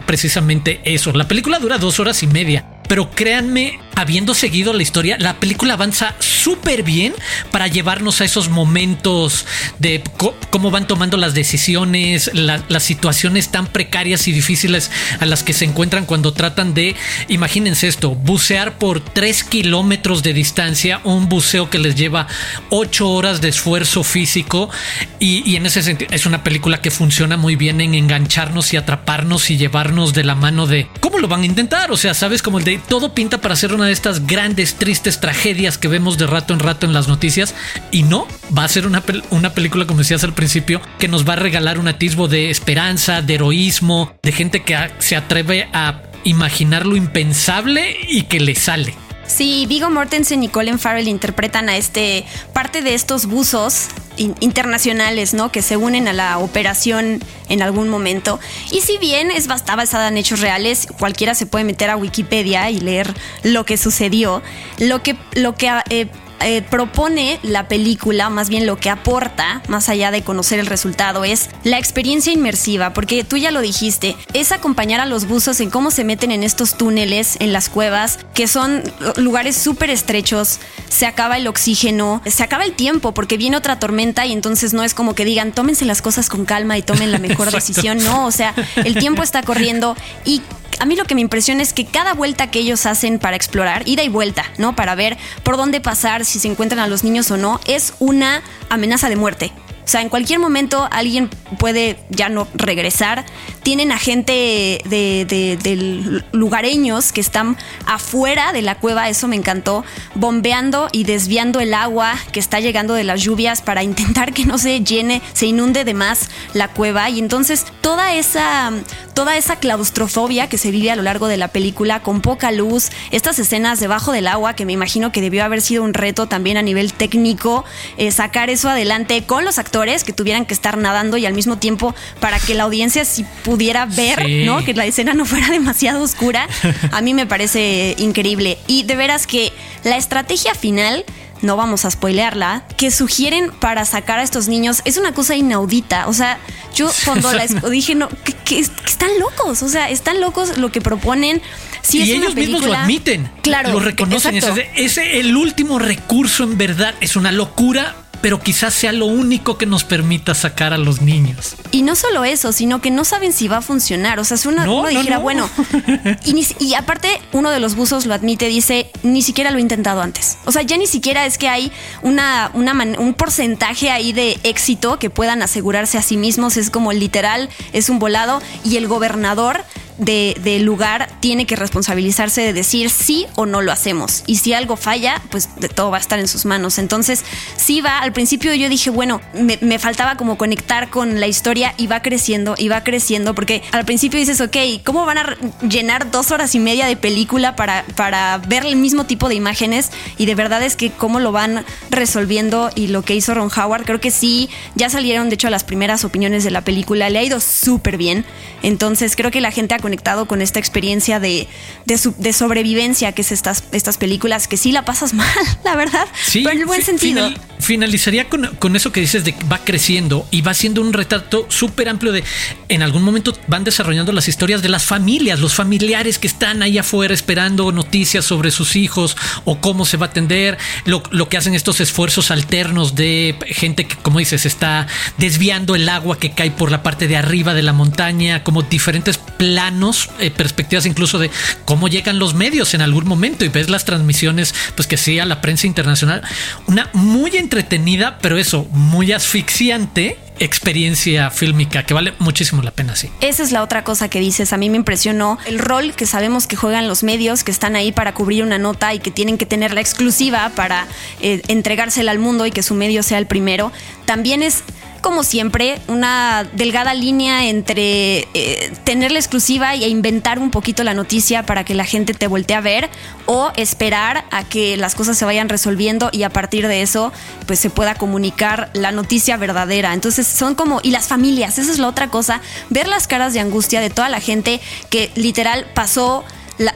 eso. 0.83 1.11
La 1.13 1.27
película 1.27 1.59
dura 1.59 1.77
dos 1.77 1.99
horas 1.99 2.23
y 2.23 2.27
media, 2.27 2.65
pero 2.91 3.09
créanme, 3.09 3.79
habiendo 3.95 4.33
seguido 4.33 4.73
la 4.73 4.83
historia, 4.83 5.15
la 5.17 5.39
película 5.39 5.75
avanza 5.75 6.13
súper 6.19 6.83
bien 6.83 7.13
para 7.49 7.67
llevarnos 7.67 8.19
a 8.19 8.25
esos 8.25 8.49
momentos 8.49 9.45
de 9.79 10.03
cómo 10.49 10.71
van 10.71 10.87
tomando 10.87 11.15
las 11.15 11.33
decisiones, 11.33 12.31
las 12.33 12.83
situaciones 12.83 13.47
tan 13.47 13.67
precarias 13.67 14.27
y 14.27 14.33
difíciles 14.33 14.91
a 15.21 15.25
las 15.25 15.41
que 15.41 15.53
se 15.53 15.63
encuentran 15.63 16.05
cuando 16.05 16.33
tratan 16.33 16.73
de, 16.73 16.97
imagínense 17.29 17.87
esto, 17.87 18.13
bucear 18.13 18.77
por 18.77 18.99
tres 18.99 19.45
kilómetros 19.45 20.21
de 20.21 20.33
distancia, 20.33 20.99
un 21.05 21.29
buceo 21.29 21.69
que 21.69 21.79
les 21.79 21.95
lleva 21.95 22.27
ocho 22.71 23.09
horas 23.09 23.39
de 23.39 23.47
esfuerzo 23.47 24.03
físico 24.03 24.69
y, 25.17 25.49
y 25.49 25.55
en 25.55 25.65
ese 25.65 25.81
sentido 25.81 26.11
es 26.13 26.25
una 26.25 26.43
película 26.43 26.81
que 26.81 26.91
funciona 26.91 27.37
muy 27.37 27.55
bien 27.55 27.79
en 27.79 27.95
engancharnos 27.95 28.73
y 28.73 28.77
atraparnos 28.77 29.49
y 29.49 29.55
llevarnos 29.55 30.13
de 30.13 30.25
la 30.25 30.35
mano 30.35 30.67
de 30.67 30.89
cómo 30.99 31.19
lo 31.19 31.29
van 31.29 31.43
a 31.43 31.45
intentar. 31.45 31.91
O 31.91 31.97
sea, 31.97 32.13
sabes, 32.13 32.41
como 32.41 32.59
el 32.59 32.65
de 32.65 32.80
todo 32.87 33.13
pinta 33.13 33.39
para 33.39 33.55
ser 33.55 33.73
una 33.73 33.85
de 33.85 33.91
estas 33.91 34.27
grandes, 34.27 34.75
tristes 34.75 35.19
tragedias 35.19 35.77
que 35.77 35.87
vemos 35.87 36.17
de 36.17 36.27
rato 36.27 36.53
en 36.53 36.59
rato 36.59 36.85
en 36.85 36.93
las 36.93 37.07
noticias. 37.07 37.55
Y 37.91 38.03
no, 38.03 38.27
va 38.57 38.63
a 38.63 38.67
ser 38.67 38.87
una, 38.87 39.03
una 39.29 39.53
película, 39.53 39.85
como 39.85 39.99
decías 39.99 40.23
al 40.23 40.33
principio, 40.33 40.81
que 40.99 41.07
nos 41.07 41.27
va 41.27 41.33
a 41.33 41.37
regalar 41.37 41.79
un 41.79 41.87
atisbo 41.87 42.27
de 42.27 42.49
esperanza, 42.49 43.21
de 43.21 43.35
heroísmo, 43.35 44.13
de 44.23 44.31
gente 44.31 44.63
que 44.63 44.77
se 44.99 45.15
atreve 45.15 45.69
a 45.73 46.03
imaginar 46.23 46.85
lo 46.85 46.95
impensable 46.95 47.97
y 48.07 48.23
que 48.23 48.39
le 48.39 48.55
sale. 48.55 48.95
Sí, 49.31 49.65
Vigo 49.65 49.89
Mortensen 49.89 50.43
y 50.43 50.49
Colin 50.49 50.77
Farrell 50.77 51.07
interpretan 51.07 51.69
a 51.69 51.77
este 51.77 52.25
parte 52.51 52.81
de 52.81 52.93
estos 52.93 53.27
buzos 53.27 53.87
internacionales, 54.17 55.33
¿no? 55.33 55.53
Que 55.53 55.61
se 55.61 55.77
unen 55.77 56.09
a 56.09 56.13
la 56.13 56.37
operación 56.37 57.23
en 57.47 57.61
algún 57.61 57.87
momento. 57.87 58.41
Y 58.71 58.81
si 58.81 58.97
bien 58.97 59.31
es 59.31 59.47
basada 59.47 60.09
en 60.09 60.17
hechos 60.17 60.41
reales, 60.41 60.85
cualquiera 60.99 61.33
se 61.33 61.45
puede 61.45 61.63
meter 61.63 61.89
a 61.89 61.95
Wikipedia 61.95 62.69
y 62.71 62.81
leer 62.81 63.13
lo 63.43 63.65
que 63.65 63.77
sucedió. 63.77 64.43
Lo 64.79 65.01
que, 65.01 65.15
lo 65.31 65.55
que 65.55 65.71
eh, 65.89 66.07
eh, 66.43 66.61
propone 66.61 67.39
la 67.43 67.67
película, 67.67 68.29
más 68.29 68.49
bien 68.49 68.65
lo 68.65 68.77
que 68.77 68.89
aporta, 68.89 69.61
más 69.67 69.89
allá 69.89 70.11
de 70.11 70.23
conocer 70.23 70.59
el 70.59 70.65
resultado, 70.65 71.23
es 71.23 71.49
la 71.63 71.77
experiencia 71.77 72.33
inmersiva, 72.33 72.93
porque 72.93 73.23
tú 73.23 73.37
ya 73.37 73.51
lo 73.51 73.61
dijiste, 73.61 74.15
es 74.33 74.51
acompañar 74.51 74.99
a 74.99 75.05
los 75.05 75.27
buzos 75.27 75.59
en 75.59 75.69
cómo 75.69 75.91
se 75.91 76.03
meten 76.03 76.31
en 76.31 76.43
estos 76.43 76.75
túneles, 76.75 77.37
en 77.39 77.53
las 77.53 77.69
cuevas, 77.69 78.19
que 78.33 78.47
son 78.47 78.83
lugares 79.17 79.55
súper 79.55 79.89
estrechos, 79.89 80.59
se 80.89 81.05
acaba 81.05 81.37
el 81.37 81.47
oxígeno, 81.47 82.21
se 82.25 82.43
acaba 82.43 82.63
el 82.63 82.73
tiempo, 82.73 83.13
porque 83.13 83.37
viene 83.37 83.57
otra 83.57 83.79
tormenta 83.79 84.25
y 84.25 84.31
entonces 84.31 84.73
no 84.73 84.83
es 84.83 84.93
como 84.93 85.15
que 85.15 85.25
digan, 85.25 85.51
tómense 85.51 85.85
las 85.85 86.01
cosas 86.01 86.29
con 86.29 86.45
calma 86.45 86.77
y 86.77 86.81
tomen 86.81 87.11
la 87.11 87.19
mejor 87.19 87.51
decisión, 87.51 87.97
no, 88.03 88.25
o 88.25 88.31
sea, 88.31 88.53
el 88.75 88.95
tiempo 88.95 89.23
está 89.23 89.43
corriendo 89.43 89.95
y 90.25 90.41
a 90.81 90.85
mí 90.87 90.95
lo 90.95 91.05
que 91.05 91.13
me 91.13 91.21
impresiona 91.21 91.61
es 91.61 91.73
que 91.73 91.85
cada 91.85 92.15
vuelta 92.15 92.49
que 92.49 92.57
ellos 92.57 92.87
hacen 92.87 93.19
para 93.19 93.35
explorar, 93.35 93.87
ida 93.87 94.01
y 94.01 94.09
vuelta, 94.09 94.45
¿no? 94.57 94.75
Para 94.75 94.95
ver 94.95 95.15
por 95.43 95.55
dónde 95.55 95.79
pasar, 95.79 96.25
si 96.25 96.39
se 96.39 96.47
encuentran 96.47 96.79
a 96.79 96.87
los 96.87 97.03
niños 97.03 97.29
o 97.29 97.37
no, 97.37 97.59
es 97.67 97.93
una 97.99 98.41
amenaza 98.67 99.07
de 99.07 99.15
muerte. 99.15 99.51
O 99.83 99.87
sea, 99.87 100.01
en 100.01 100.09
cualquier 100.09 100.39
momento 100.39 100.87
alguien 100.91 101.29
puede 101.57 101.97
ya 102.09 102.29
no 102.29 102.47
regresar. 102.53 103.25
Tienen 103.63 103.91
a 103.91 103.97
gente 103.97 104.81
de, 104.85 106.23
lugareños 106.31 107.11
que 107.11 107.21
están 107.21 107.57
afuera 107.85 108.53
de 108.53 108.61
la 108.61 108.75
cueva, 108.75 109.09
eso 109.09 109.27
me 109.27 109.35
encantó, 109.35 109.83
bombeando 110.15 110.87
y 110.91 111.03
desviando 111.03 111.59
el 111.59 111.73
agua 111.73 112.15
que 112.31 112.39
está 112.39 112.59
llegando 112.59 112.93
de 112.93 113.03
las 113.03 113.21
lluvias 113.21 113.61
para 113.61 113.83
intentar 113.83 114.33
que 114.33 114.45
no 114.45 114.57
se 114.57 114.81
llene, 114.81 115.21
se 115.33 115.47
inunde 115.47 115.83
de 115.83 115.93
más 115.93 116.29
la 116.53 116.67
cueva. 116.67 117.09
Y 117.09 117.19
entonces 117.19 117.65
toda 117.81 118.13
esa, 118.13 118.71
toda 119.13 119.35
esa 119.35 119.57
claustrofobia 119.57 120.47
que 120.47 120.57
se 120.57 120.71
vive 120.71 120.91
a 120.91 120.95
lo 120.95 121.03
largo 121.03 121.27
de 121.27 121.37
la 121.37 121.47
película, 121.47 122.01
con 122.01 122.21
poca 122.21 122.51
luz, 122.51 122.89
estas 123.11 123.39
escenas 123.39 123.79
debajo 123.79 124.11
del 124.11 124.27
agua, 124.27 124.53
que 124.53 124.65
me 124.65 124.73
imagino 124.73 125.11
que 125.11 125.21
debió 125.21 125.43
haber 125.43 125.61
sido 125.61 125.83
un 125.83 125.93
reto 125.93 126.27
también 126.27 126.57
a 126.57 126.61
nivel 126.61 126.93
técnico, 126.93 127.65
eh, 127.97 128.11
sacar 128.11 128.49
eso 128.49 128.69
adelante 128.69 129.23
con 129.23 129.43
los 129.43 129.57
actores 129.57 129.70
que 129.71 130.13
tuvieran 130.13 130.45
que 130.45 130.53
estar 130.53 130.77
nadando 130.77 131.17
y 131.17 131.25
al 131.25 131.33
mismo 131.33 131.57
tiempo 131.57 131.95
para 132.19 132.39
que 132.39 132.53
la 132.53 132.63
audiencia 132.63 133.05
sí 133.05 133.25
pudiera 133.43 133.85
ver, 133.85 134.29
¿no? 134.45 134.63
Que 134.63 134.73
la 134.73 134.85
escena 134.85 135.13
no 135.13 135.25
fuera 135.25 135.47
demasiado 135.51 136.03
oscura. 136.03 136.47
A 136.91 137.01
mí 137.01 137.13
me 137.13 137.25
parece 137.25 137.95
increíble. 137.97 138.57
Y 138.67 138.83
de 138.83 138.95
veras 138.95 139.27
que 139.27 139.51
la 139.83 139.97
estrategia 139.97 140.53
final 140.55 141.05
no 141.41 141.55
vamos 141.55 141.85
a 141.85 141.91
spoilearla, 141.91 142.63
que 142.77 142.91
sugieren 142.91 143.49
para 143.51 143.85
sacar 143.85 144.19
a 144.19 144.23
estos 144.23 144.47
niños 144.47 144.81
es 144.85 144.97
una 144.97 145.13
cosa 145.13 145.35
inaudita. 145.35 146.07
O 146.07 146.13
sea, 146.13 146.37
yo 146.75 146.91
cuando 147.05 147.31
la 147.33 147.45
dije, 147.71 147.95
no, 147.95 148.09
que, 148.45 148.59
están 148.59 149.09
locos. 149.19 149.63
O 149.63 149.69
sea, 149.69 149.89
están 149.89 150.21
locos 150.21 150.57
lo 150.57 150.71
que 150.71 150.81
proponen. 150.81 151.41
Si 151.81 151.99
y 151.99 152.11
ellos 152.11 152.35
mismos 152.35 152.63
lo 152.63 152.73
admiten. 152.73 153.31
Claro. 153.41 153.71
Lo 153.71 153.79
reconocen. 153.79 154.35
es 154.75 154.97
el 154.97 155.35
último 155.35 155.79
recurso 155.79 156.43
en 156.43 156.57
verdad. 156.57 156.93
Es 157.01 157.15
una 157.15 157.31
locura 157.31 157.95
pero 158.21 158.39
quizás 158.39 158.73
sea 158.73 158.91
lo 158.91 159.05
único 159.05 159.57
que 159.57 159.65
nos 159.65 159.83
permita 159.83 160.33
sacar 160.35 160.73
a 160.73 160.77
los 160.77 161.01
niños. 161.01 161.55
Y 161.71 161.81
no 161.81 161.95
solo 161.95 162.23
eso, 162.23 162.51
sino 162.51 162.81
que 162.81 162.91
no 162.91 163.03
saben 163.03 163.33
si 163.33 163.47
va 163.47 163.57
a 163.57 163.61
funcionar. 163.61 164.19
O 164.19 164.23
sea, 164.23 164.37
si 164.37 164.47
uno, 164.47 164.87
dijera, 164.87 165.17
bueno, 165.17 165.49
y, 166.25 166.73
aparte 166.75 167.21
uno 167.31 167.49
de 167.49 167.59
los 167.59 167.75
buzos 167.75 168.05
lo 168.05 168.13
admite, 168.13 168.47
dice, 168.47 168.91
ni 169.03 169.21
siquiera 169.21 169.51
lo 169.51 169.57
he 169.57 169.61
intentado 169.61 170.01
antes. 170.01 170.37
O 170.45 170.51
sea, 170.51 170.61
ya 170.61 170.77
ni 170.77 170.87
siquiera 170.87 171.25
es 171.25 171.37
que 171.37 171.49
hay 171.49 171.71
una, 172.01 172.51
una 172.53 172.71
un 172.97 173.13
porcentaje 173.13 173.89
ahí 173.89 174.13
de 174.13 174.39
éxito 174.43 174.97
que 174.97 175.09
puedan 175.09 175.41
asegurarse 175.41 175.97
a 175.97 176.01
sí 176.01 176.17
mismos. 176.17 176.57
Es 176.57 176.69
como 176.69 176.93
literal, 176.93 177.49
es 177.73 177.89
un 177.89 177.99
volado. 177.99 178.41
Y 178.63 178.77
el 178.77 178.87
gobernador 178.87 179.63
del 180.01 180.63
lugar 180.63 181.09
tiene 181.19 181.45
que 181.45 181.55
responsabilizarse 181.55 182.41
de 182.41 182.53
decir 182.53 182.89
sí 182.89 183.27
o 183.35 183.45
no 183.45 183.61
lo 183.61 183.71
hacemos. 183.71 184.23
Y 184.25 184.37
si 184.37 184.53
algo 184.53 184.75
falla, 184.75 185.21
pues 185.29 185.49
de 185.57 185.69
todo 185.69 185.91
va 185.91 185.97
a 185.97 185.99
estar 185.99 186.17
en 186.19 186.27
sus 186.27 186.45
manos. 186.45 186.79
Entonces, 186.79 187.23
sí 187.55 187.81
va, 187.81 187.99
al 187.99 188.11
principio 188.11 188.53
yo 188.55 188.67
dije, 188.67 188.89
bueno, 188.89 189.21
me, 189.33 189.77
faltaba 189.77 190.15
como 190.15 190.37
conectar 190.37 190.89
con 190.89 191.19
la 191.19 191.27
historia 191.27 191.75
y 191.77 191.85
va 191.85 192.01
creciendo, 192.01 192.55
y 192.57 192.67
va 192.67 192.83
creciendo, 192.83 193.35
porque 193.35 193.61
al 193.71 193.85
principio 193.85 194.19
dices, 194.19 194.41
ok, 194.41 194.57
¿cómo 194.83 195.05
van 195.05 195.19
a 195.19 195.37
llenar 195.67 196.09
dos 196.09 196.31
horas 196.31 196.55
y 196.55 196.59
media 196.59 196.87
de 196.87 196.97
película 196.97 197.55
para, 197.55 197.85
para 197.95 198.39
ver 198.39 198.65
el 198.65 198.77
mismo 198.77 199.05
tipo 199.05 199.29
de 199.29 199.35
imágenes? 199.35 199.91
Y 200.17 200.25
de 200.25 200.33
verdad 200.33 200.63
es 200.63 200.75
que 200.75 200.91
cómo 200.91 201.19
lo 201.19 201.31
van 201.31 201.63
resolviendo 201.91 202.71
y 202.75 202.87
lo 202.87 203.03
que 203.03 203.15
hizo 203.15 203.35
Ron 203.35 203.51
Howard, 203.55 203.85
creo 203.85 203.99
que 203.99 204.09
sí, 204.09 204.49
ya 204.73 204.89
salieron 204.89 205.29
de 205.29 205.35
hecho 205.35 205.49
las 205.51 205.63
primeras 205.63 206.03
opiniones 206.05 206.43
de 206.43 206.49
la 206.49 206.61
película, 206.61 207.09
le 207.09 207.19
ha 207.19 207.23
ido 207.23 207.39
súper 207.39 207.97
bien. 207.97 208.25
Entonces 208.63 209.15
creo 209.15 209.29
que 209.29 209.41
la 209.41 209.51
gente 209.51 209.75
ha 209.75 209.79
conectado 209.79 209.90
con 210.27 210.41
esta 210.41 210.59
experiencia 210.59 211.19
de, 211.19 211.47
de, 211.85 212.33
sobrevivencia 212.33 213.11
que 213.11 213.21
es 213.21 213.31
estas, 213.31 213.63
estas 213.71 213.97
películas, 213.97 214.47
que 214.47 214.57
sí 214.57 214.71
la 214.71 214.85
pasas 214.85 215.13
mal, 215.21 215.27
la 215.63 215.75
verdad, 215.75 216.07
sí, 216.23 216.41
pero 216.43 216.55
en 216.55 216.61
el 216.61 216.65
buen 216.65 216.83
sentido. 216.83 217.29
finalizaría 217.59 218.27
con, 218.27 218.47
con, 218.57 218.75
eso 218.75 218.91
que 218.91 219.01
dices 219.01 219.23
de 219.23 219.33
que 219.33 219.45
va 219.45 219.59
creciendo 219.59 220.25
y 220.31 220.41
va 220.41 220.53
siendo 220.53 220.81
un 220.81 220.93
retrato 220.93 221.45
súper 221.49 221.89
amplio 221.89 222.11
de 222.11 222.23
en 222.69 222.81
algún 222.81 223.03
momento 223.03 223.37
van 223.47 223.63
desarrollando 223.63 224.11
las 224.11 224.27
historias 224.27 224.61
de 224.61 224.69
las 224.69 224.83
familias, 224.83 225.39
los 225.39 225.53
familiares 225.53 226.17
que 226.17 226.27
están 226.27 226.61
ahí 226.63 226.77
afuera 226.77 227.13
esperando 227.13 227.71
noticias 227.71 228.25
sobre 228.25 228.51
sus 228.51 228.75
hijos 228.75 229.15
o 229.45 229.59
cómo 229.59 229.85
se 229.85 229.97
va 229.97 230.07
a 230.07 230.09
atender, 230.09 230.57
lo, 230.85 231.03
lo 231.11 231.29
que 231.29 231.37
hacen 231.37 231.53
estos 231.53 231.81
esfuerzos 231.81 232.31
alternos 232.31 232.95
de 232.95 233.35
gente 233.47 233.85
que, 233.85 233.95
como 233.97 234.19
dices, 234.19 234.45
está 234.45 234.87
desviando 235.17 235.75
el 235.75 235.87
agua 235.89 236.17
que 236.17 236.31
cae 236.31 236.51
por 236.51 236.71
la 236.71 236.83
parte 236.83 237.07
de 237.07 237.17
arriba 237.17 237.53
de 237.53 237.61
la 237.61 237.73
montaña, 237.73 238.43
como 238.43 238.61
diferentes 238.63 239.17
planos, 239.17 239.80
eh, 240.19 240.31
perspectivas 240.31 240.85
incluso 240.85 241.19
de 241.19 241.29
cómo 241.65 241.87
llegan 241.87 242.19
los 242.19 242.33
medios 242.33 242.73
en 242.73 242.81
algún 242.81 243.07
momento 243.07 243.45
y 243.45 243.49
ves 243.49 243.69
las 243.69 243.85
transmisiones, 243.85 244.53
pues 244.75 244.87
que 244.87 244.97
sí, 244.97 245.19
a 245.19 245.25
la 245.25 245.41
prensa 245.41 245.67
internacional. 245.67 246.21
Una 246.67 246.89
muy 246.93 247.37
entretenida, 247.37 248.17
pero 248.21 248.37
eso, 248.37 248.65
muy 248.71 249.11
asfixiante 249.11 250.17
experiencia 250.41 251.29
fílmica 251.29 251.83
que 251.83 251.93
vale 251.93 252.13
muchísimo 252.17 252.63
la 252.63 252.71
pena, 252.71 252.95
sí. 252.95 253.11
Esa 253.21 253.43
es 253.43 253.51
la 253.51 253.61
otra 253.61 253.83
cosa 253.83 254.09
que 254.09 254.19
dices. 254.19 254.53
A 254.53 254.57
mí 254.57 254.71
me 254.71 254.77
impresionó 254.77 255.37
el 255.45 255.59
rol 255.59 255.93
que 255.93 256.07
sabemos 256.07 256.47
que 256.47 256.55
juegan 256.55 256.87
los 256.87 257.03
medios, 257.03 257.43
que 257.43 257.51
están 257.51 257.75
ahí 257.75 257.91
para 257.91 258.15
cubrir 258.15 258.43
una 258.43 258.57
nota 258.57 258.93
y 258.93 258.99
que 258.99 259.11
tienen 259.11 259.37
que 259.37 259.45
tener 259.45 259.73
la 259.73 259.81
exclusiva 259.81 260.51
para 260.55 260.87
eh, 261.21 261.41
entregársela 261.47 262.11
al 262.11 262.17
mundo 262.17 262.47
y 262.47 262.51
que 262.51 262.63
su 262.63 262.73
medio 262.73 263.03
sea 263.03 263.19
el 263.19 263.27
primero. 263.27 263.71
También 264.05 264.41
es 264.41 264.63
como 265.01 265.23
siempre, 265.23 265.81
una 265.87 266.45
delgada 266.53 266.93
línea 266.93 267.47
entre 267.47 268.27
eh, 268.33 268.71
tener 268.83 269.11
la 269.11 269.19
exclusiva 269.19 269.73
e 269.73 269.89
inventar 269.89 270.39
un 270.39 270.51
poquito 270.51 270.83
la 270.83 270.93
noticia 270.93 271.43
para 271.43 271.63
que 271.63 271.73
la 271.73 271.85
gente 271.85 272.13
te 272.13 272.27
voltee 272.27 272.55
a 272.55 272.61
ver 272.61 272.89
o 273.25 273.51
esperar 273.55 274.25
a 274.31 274.43
que 274.43 274.77
las 274.77 274.95
cosas 274.95 275.17
se 275.17 275.25
vayan 275.25 275.49
resolviendo 275.49 276.09
y 276.11 276.23
a 276.23 276.29
partir 276.29 276.67
de 276.67 276.81
eso 276.81 277.11
pues 277.47 277.59
se 277.59 277.69
pueda 277.69 277.95
comunicar 277.95 278.69
la 278.73 278.91
noticia 278.91 279.37
verdadera. 279.37 279.93
Entonces 279.93 280.27
son 280.27 280.55
como, 280.55 280.79
y 280.83 280.91
las 280.91 281.07
familias, 281.07 281.57
esa 281.57 281.71
es 281.71 281.79
la 281.79 281.87
otra 281.87 282.09
cosa, 282.09 282.41
ver 282.69 282.87
las 282.87 283.07
caras 283.07 283.33
de 283.33 283.39
angustia 283.39 283.81
de 283.81 283.89
toda 283.89 284.09
la 284.09 284.19
gente 284.19 284.61
que 284.89 285.11
literal 285.15 285.65
pasó 285.73 286.23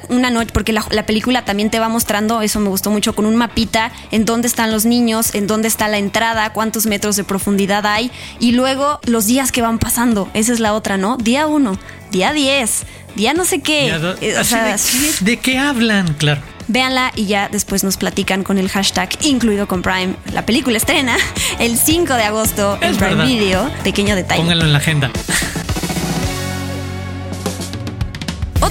una 0.09 0.29
noche, 0.29 0.51
porque 0.53 0.73
la, 0.73 1.05
película 1.05 1.45
también 1.45 1.69
te 1.69 1.79
va 1.79 1.89
mostrando, 1.89 2.41
eso 2.41 2.59
me 2.59 2.69
gustó 2.69 2.91
mucho, 2.91 3.15
con 3.15 3.25
un 3.25 3.35
mapita 3.35 3.91
en 4.11 4.25
dónde 4.25 4.47
están 4.47 4.71
los 4.71 4.85
niños, 4.85 5.35
en 5.35 5.47
dónde 5.47 5.67
está 5.67 5.87
la 5.87 5.97
entrada, 5.97 6.51
cuántos 6.53 6.85
metros 6.85 7.15
de 7.15 7.23
profundidad 7.23 7.85
hay, 7.85 8.11
y 8.39 8.51
luego 8.51 8.99
los 9.05 9.25
días 9.25 9.51
que 9.51 9.61
van 9.61 9.79
pasando. 9.79 10.29
Esa 10.33 10.53
es 10.53 10.59
la 10.59 10.73
otra, 10.73 10.97
¿no? 10.97 11.17
Día 11.17 11.47
uno, 11.47 11.77
día 12.11 12.33
diez, 12.33 12.83
día 13.15 13.33
no 13.33 13.45
sé 13.45 13.61
qué. 13.61 13.89
Eh, 14.21 14.75
de, 15.21 15.37
qué 15.37 15.57
hablan? 15.57 16.13
Claro. 16.15 16.41
Véanla 16.67 17.11
y 17.15 17.25
ya 17.25 17.47
después 17.49 17.83
nos 17.83 17.97
platican 17.97 18.43
con 18.43 18.57
el 18.57 18.69
hashtag 18.69 19.09
incluido 19.21 19.67
con 19.67 19.81
Prime. 19.81 20.15
La 20.33 20.45
película 20.45 20.77
estrena 20.77 21.15
el 21.59 21.77
5 21.77 22.13
de 22.15 22.23
agosto 22.23 22.77
en 22.81 22.95
Prime 22.95 23.25
Video. 23.25 23.69
Pequeño 23.83 24.15
detalle. 24.15 24.41
Pónganlo 24.41 24.65
en 24.65 24.73
la 24.73 24.79
agenda. 24.79 25.11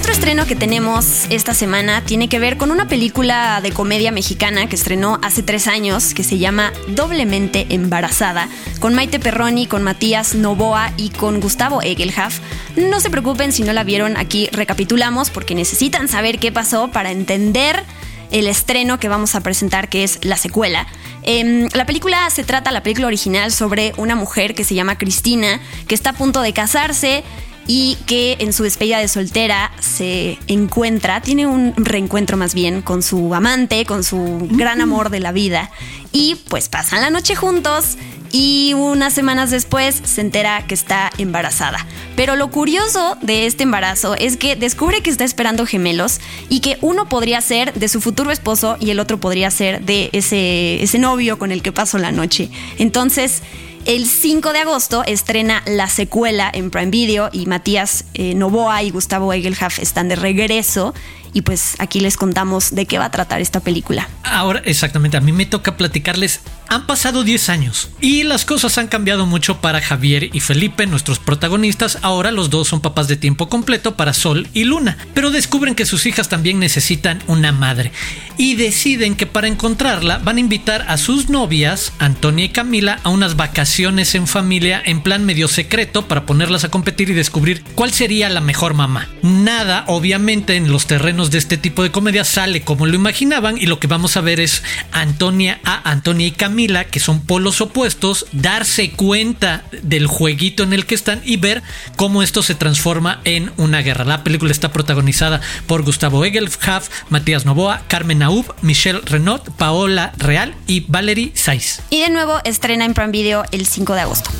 Otro 0.05 0.13
estreno 0.13 0.45
que 0.45 0.55
tenemos 0.55 1.25
esta 1.31 1.55
semana 1.55 2.03
tiene 2.05 2.29
que 2.29 2.37
ver 2.37 2.57
con 2.57 2.69
una 2.69 2.87
película 2.87 3.59
de 3.59 3.71
comedia 3.71 4.11
mexicana 4.11 4.69
que 4.69 4.75
estrenó 4.75 5.17
hace 5.23 5.41
tres 5.41 5.65
años 5.67 6.13
que 6.13 6.23
se 6.23 6.37
llama 6.37 6.71
Doblemente 6.89 7.65
Embarazada, 7.69 8.47
con 8.79 8.93
Maite 8.93 9.19
Perroni, 9.19 9.65
con 9.65 9.81
Matías 9.81 10.35
Novoa 10.35 10.93
y 10.95 11.09
con 11.09 11.39
Gustavo 11.39 11.81
Egelhaf. 11.81 12.37
No 12.75 12.99
se 12.99 13.09
preocupen 13.09 13.51
si 13.51 13.63
no 13.63 13.73
la 13.73 13.83
vieron, 13.83 14.15
aquí 14.15 14.47
recapitulamos 14.51 15.31
porque 15.31 15.55
necesitan 15.55 16.07
saber 16.07 16.37
qué 16.37 16.51
pasó 16.51 16.91
para 16.91 17.09
entender 17.09 17.83
el 18.29 18.45
estreno 18.45 18.99
que 18.99 19.09
vamos 19.09 19.33
a 19.33 19.41
presentar, 19.41 19.89
que 19.89 20.03
es 20.03 20.19
la 20.23 20.37
secuela. 20.37 20.85
Em, 21.23 21.67
la 21.73 21.87
película 21.87 22.29
se 22.29 22.43
trata, 22.43 22.69
la 22.69 22.83
película 22.83 23.07
original, 23.07 23.51
sobre 23.51 23.91
una 23.97 24.15
mujer 24.15 24.53
que 24.53 24.63
se 24.63 24.75
llama 24.75 24.99
Cristina, 24.99 25.59
que 25.87 25.95
está 25.95 26.11
a 26.11 26.13
punto 26.13 26.43
de 26.43 26.53
casarse 26.53 27.23
y 27.67 27.97
que 28.05 28.37
en 28.39 28.53
su 28.53 28.63
despedida 28.63 28.99
de 28.99 29.07
soltera 29.07 29.71
se 29.79 30.37
encuentra, 30.47 31.21
tiene 31.21 31.47
un 31.47 31.73
reencuentro 31.77 32.37
más 32.37 32.53
bien 32.53 32.81
con 32.81 33.01
su 33.01 33.33
amante, 33.33 33.85
con 33.85 34.03
su 34.03 34.47
gran 34.51 34.81
amor 34.81 35.09
de 35.09 35.19
la 35.19 35.31
vida 35.31 35.71
y 36.11 36.35
pues 36.49 36.69
pasan 36.69 37.01
la 37.01 37.09
noche 37.09 37.35
juntos 37.35 37.97
y 38.31 38.73
unas 38.73 39.13
semanas 39.13 39.49
después 39.49 40.01
se 40.03 40.21
entera 40.21 40.65
que 40.67 40.73
está 40.73 41.09
embarazada. 41.17 41.85
Pero 42.17 42.35
lo 42.35 42.51
curioso 42.51 43.17
de 43.21 43.45
este 43.45 43.63
embarazo 43.63 44.15
es 44.15 44.35
que 44.35 44.55
descubre 44.55 45.01
que 45.01 45.09
está 45.09 45.23
esperando 45.23 45.65
gemelos 45.65 46.19
y 46.49 46.59
que 46.59 46.77
uno 46.81 47.07
podría 47.07 47.39
ser 47.39 47.73
de 47.73 47.87
su 47.87 48.01
futuro 48.01 48.31
esposo 48.31 48.75
y 48.79 48.89
el 48.89 48.99
otro 48.99 49.19
podría 49.19 49.51
ser 49.51 49.85
de 49.85 50.09
ese, 50.11 50.83
ese 50.83 50.99
novio 50.99 51.39
con 51.39 51.51
el 51.51 51.61
que 51.61 51.71
pasó 51.71 51.97
la 51.97 52.11
noche. 52.11 52.49
Entonces, 52.77 53.41
el 53.85 54.07
5 54.07 54.51
de 54.51 54.59
agosto 54.59 55.03
estrena 55.05 55.61
la 55.65 55.87
secuela 55.87 56.49
en 56.51 56.71
Prime 56.71 56.89
Video 56.89 57.29
y 57.31 57.45
Matías 57.45 58.05
eh, 58.13 58.33
Novoa 58.33 58.81
y 58.83 58.89
Gustavo 58.89 59.31
Egelhaf 59.31 59.79
están 59.79 60.09
de 60.09 60.15
regreso 60.15 60.93
y 61.33 61.41
pues 61.41 61.75
aquí 61.79 61.99
les 61.99 62.17
contamos 62.17 62.73
de 62.73 62.85
qué 62.85 62.97
va 62.97 63.05
a 63.05 63.11
tratar 63.11 63.41
esta 63.41 63.59
película. 63.59 64.09
Ahora, 64.23 64.61
exactamente, 64.65 65.17
a 65.17 65.21
mí 65.21 65.31
me 65.31 65.45
toca 65.45 65.77
platicarles. 65.77 66.41
Han 66.67 66.87
pasado 66.87 67.23
10 67.23 67.49
años 67.49 67.89
y 68.01 68.23
las 68.23 68.45
cosas 68.45 68.77
han 68.77 68.87
cambiado 68.87 69.25
mucho 69.25 69.61
para 69.61 69.81
Javier 69.81 70.29
y 70.33 70.39
Felipe, 70.39 70.87
nuestros 70.87 71.19
protagonistas. 71.19 71.99
Ahora 72.01 72.31
los 72.31 72.49
dos 72.49 72.67
son 72.67 72.81
papás 72.81 73.07
de 73.07 73.17
tiempo 73.17 73.49
completo 73.49 73.95
para 73.95 74.13
Sol 74.13 74.47
y 74.53 74.63
Luna, 74.63 74.97
pero 75.13 75.31
descubren 75.31 75.75
que 75.75 75.85
sus 75.85 76.05
hijas 76.05 76.29
también 76.29 76.59
necesitan 76.59 77.21
una 77.27 77.51
madre 77.51 77.91
y 78.37 78.55
deciden 78.55 79.15
que 79.15 79.25
para 79.25 79.47
encontrarla 79.47 80.17
van 80.19 80.37
a 80.37 80.41
invitar 80.41 80.85
a 80.87 80.97
sus 80.97 81.29
novias, 81.29 81.93
Antonia 81.99 82.45
y 82.45 82.49
Camila, 82.49 82.99
a 83.03 83.09
unas 83.09 83.35
vacaciones 83.35 84.15
en 84.15 84.27
familia 84.27 84.81
en 84.83 85.01
plan 85.01 85.25
medio 85.25 85.47
secreto 85.47 86.07
para 86.07 86.25
ponerlas 86.25 86.63
a 86.63 86.69
competir 86.69 87.09
y 87.09 87.13
descubrir 87.13 87.63
cuál 87.75 87.91
sería 87.91 88.29
la 88.29 88.41
mejor 88.41 88.73
mamá. 88.73 89.07
Nada, 89.21 89.85
obviamente, 89.87 90.55
en 90.55 90.71
los 90.71 90.87
terrenos 90.87 91.31
de 91.31 91.37
este 91.37 91.57
tipo 91.57 91.83
de 91.83 91.91
comedia 91.91 92.23
sale 92.23 92.61
como 92.61 92.85
lo 92.85 92.95
imaginaban 92.95 93.57
y 93.57 93.65
lo 93.65 93.79
que 93.79 93.87
vamos 93.87 94.17
a 94.17 94.21
ver 94.21 94.39
es 94.39 94.63
Antonia 94.91 95.59
a 95.63 95.89
Antonia 95.89 96.27
y 96.27 96.31
Camila, 96.31 96.54
que 96.55 97.01
son 97.01 97.19
polos 97.19 97.59
opuestos, 97.59 98.27
darse 98.31 98.91
cuenta 98.91 99.65
del 99.83 100.07
jueguito 100.07 100.63
en 100.63 100.71
el 100.71 100.85
que 100.85 100.95
están 100.95 101.21
y 101.25 101.35
ver 101.35 101.61
cómo 101.97 102.23
esto 102.23 102.43
se 102.43 102.55
transforma 102.55 103.19
en 103.25 103.51
una 103.57 103.81
guerra. 103.81 104.05
La 104.05 104.23
película 104.23 104.51
está 104.51 104.71
protagonizada 104.71 105.41
por 105.67 105.83
Gustavo 105.83 106.23
Egelhaf, 106.23 106.87
Matías 107.09 107.45
Novoa, 107.45 107.81
Carmen 107.89 108.23
Aub, 108.23 108.55
Michelle 108.61 109.01
Renaud, 109.03 109.41
Paola 109.57 110.13
Real 110.17 110.55
y 110.65 110.85
Valerie 110.87 111.33
Saiz. 111.35 111.81
Y 111.89 111.99
de 111.99 112.09
nuevo 112.09 112.39
estrena 112.45 112.85
en 112.85 112.93
Prime 112.93 113.11
Video 113.11 113.43
el 113.51 113.67
5 113.67 113.93
de 113.93 114.01
agosto. 114.01 114.31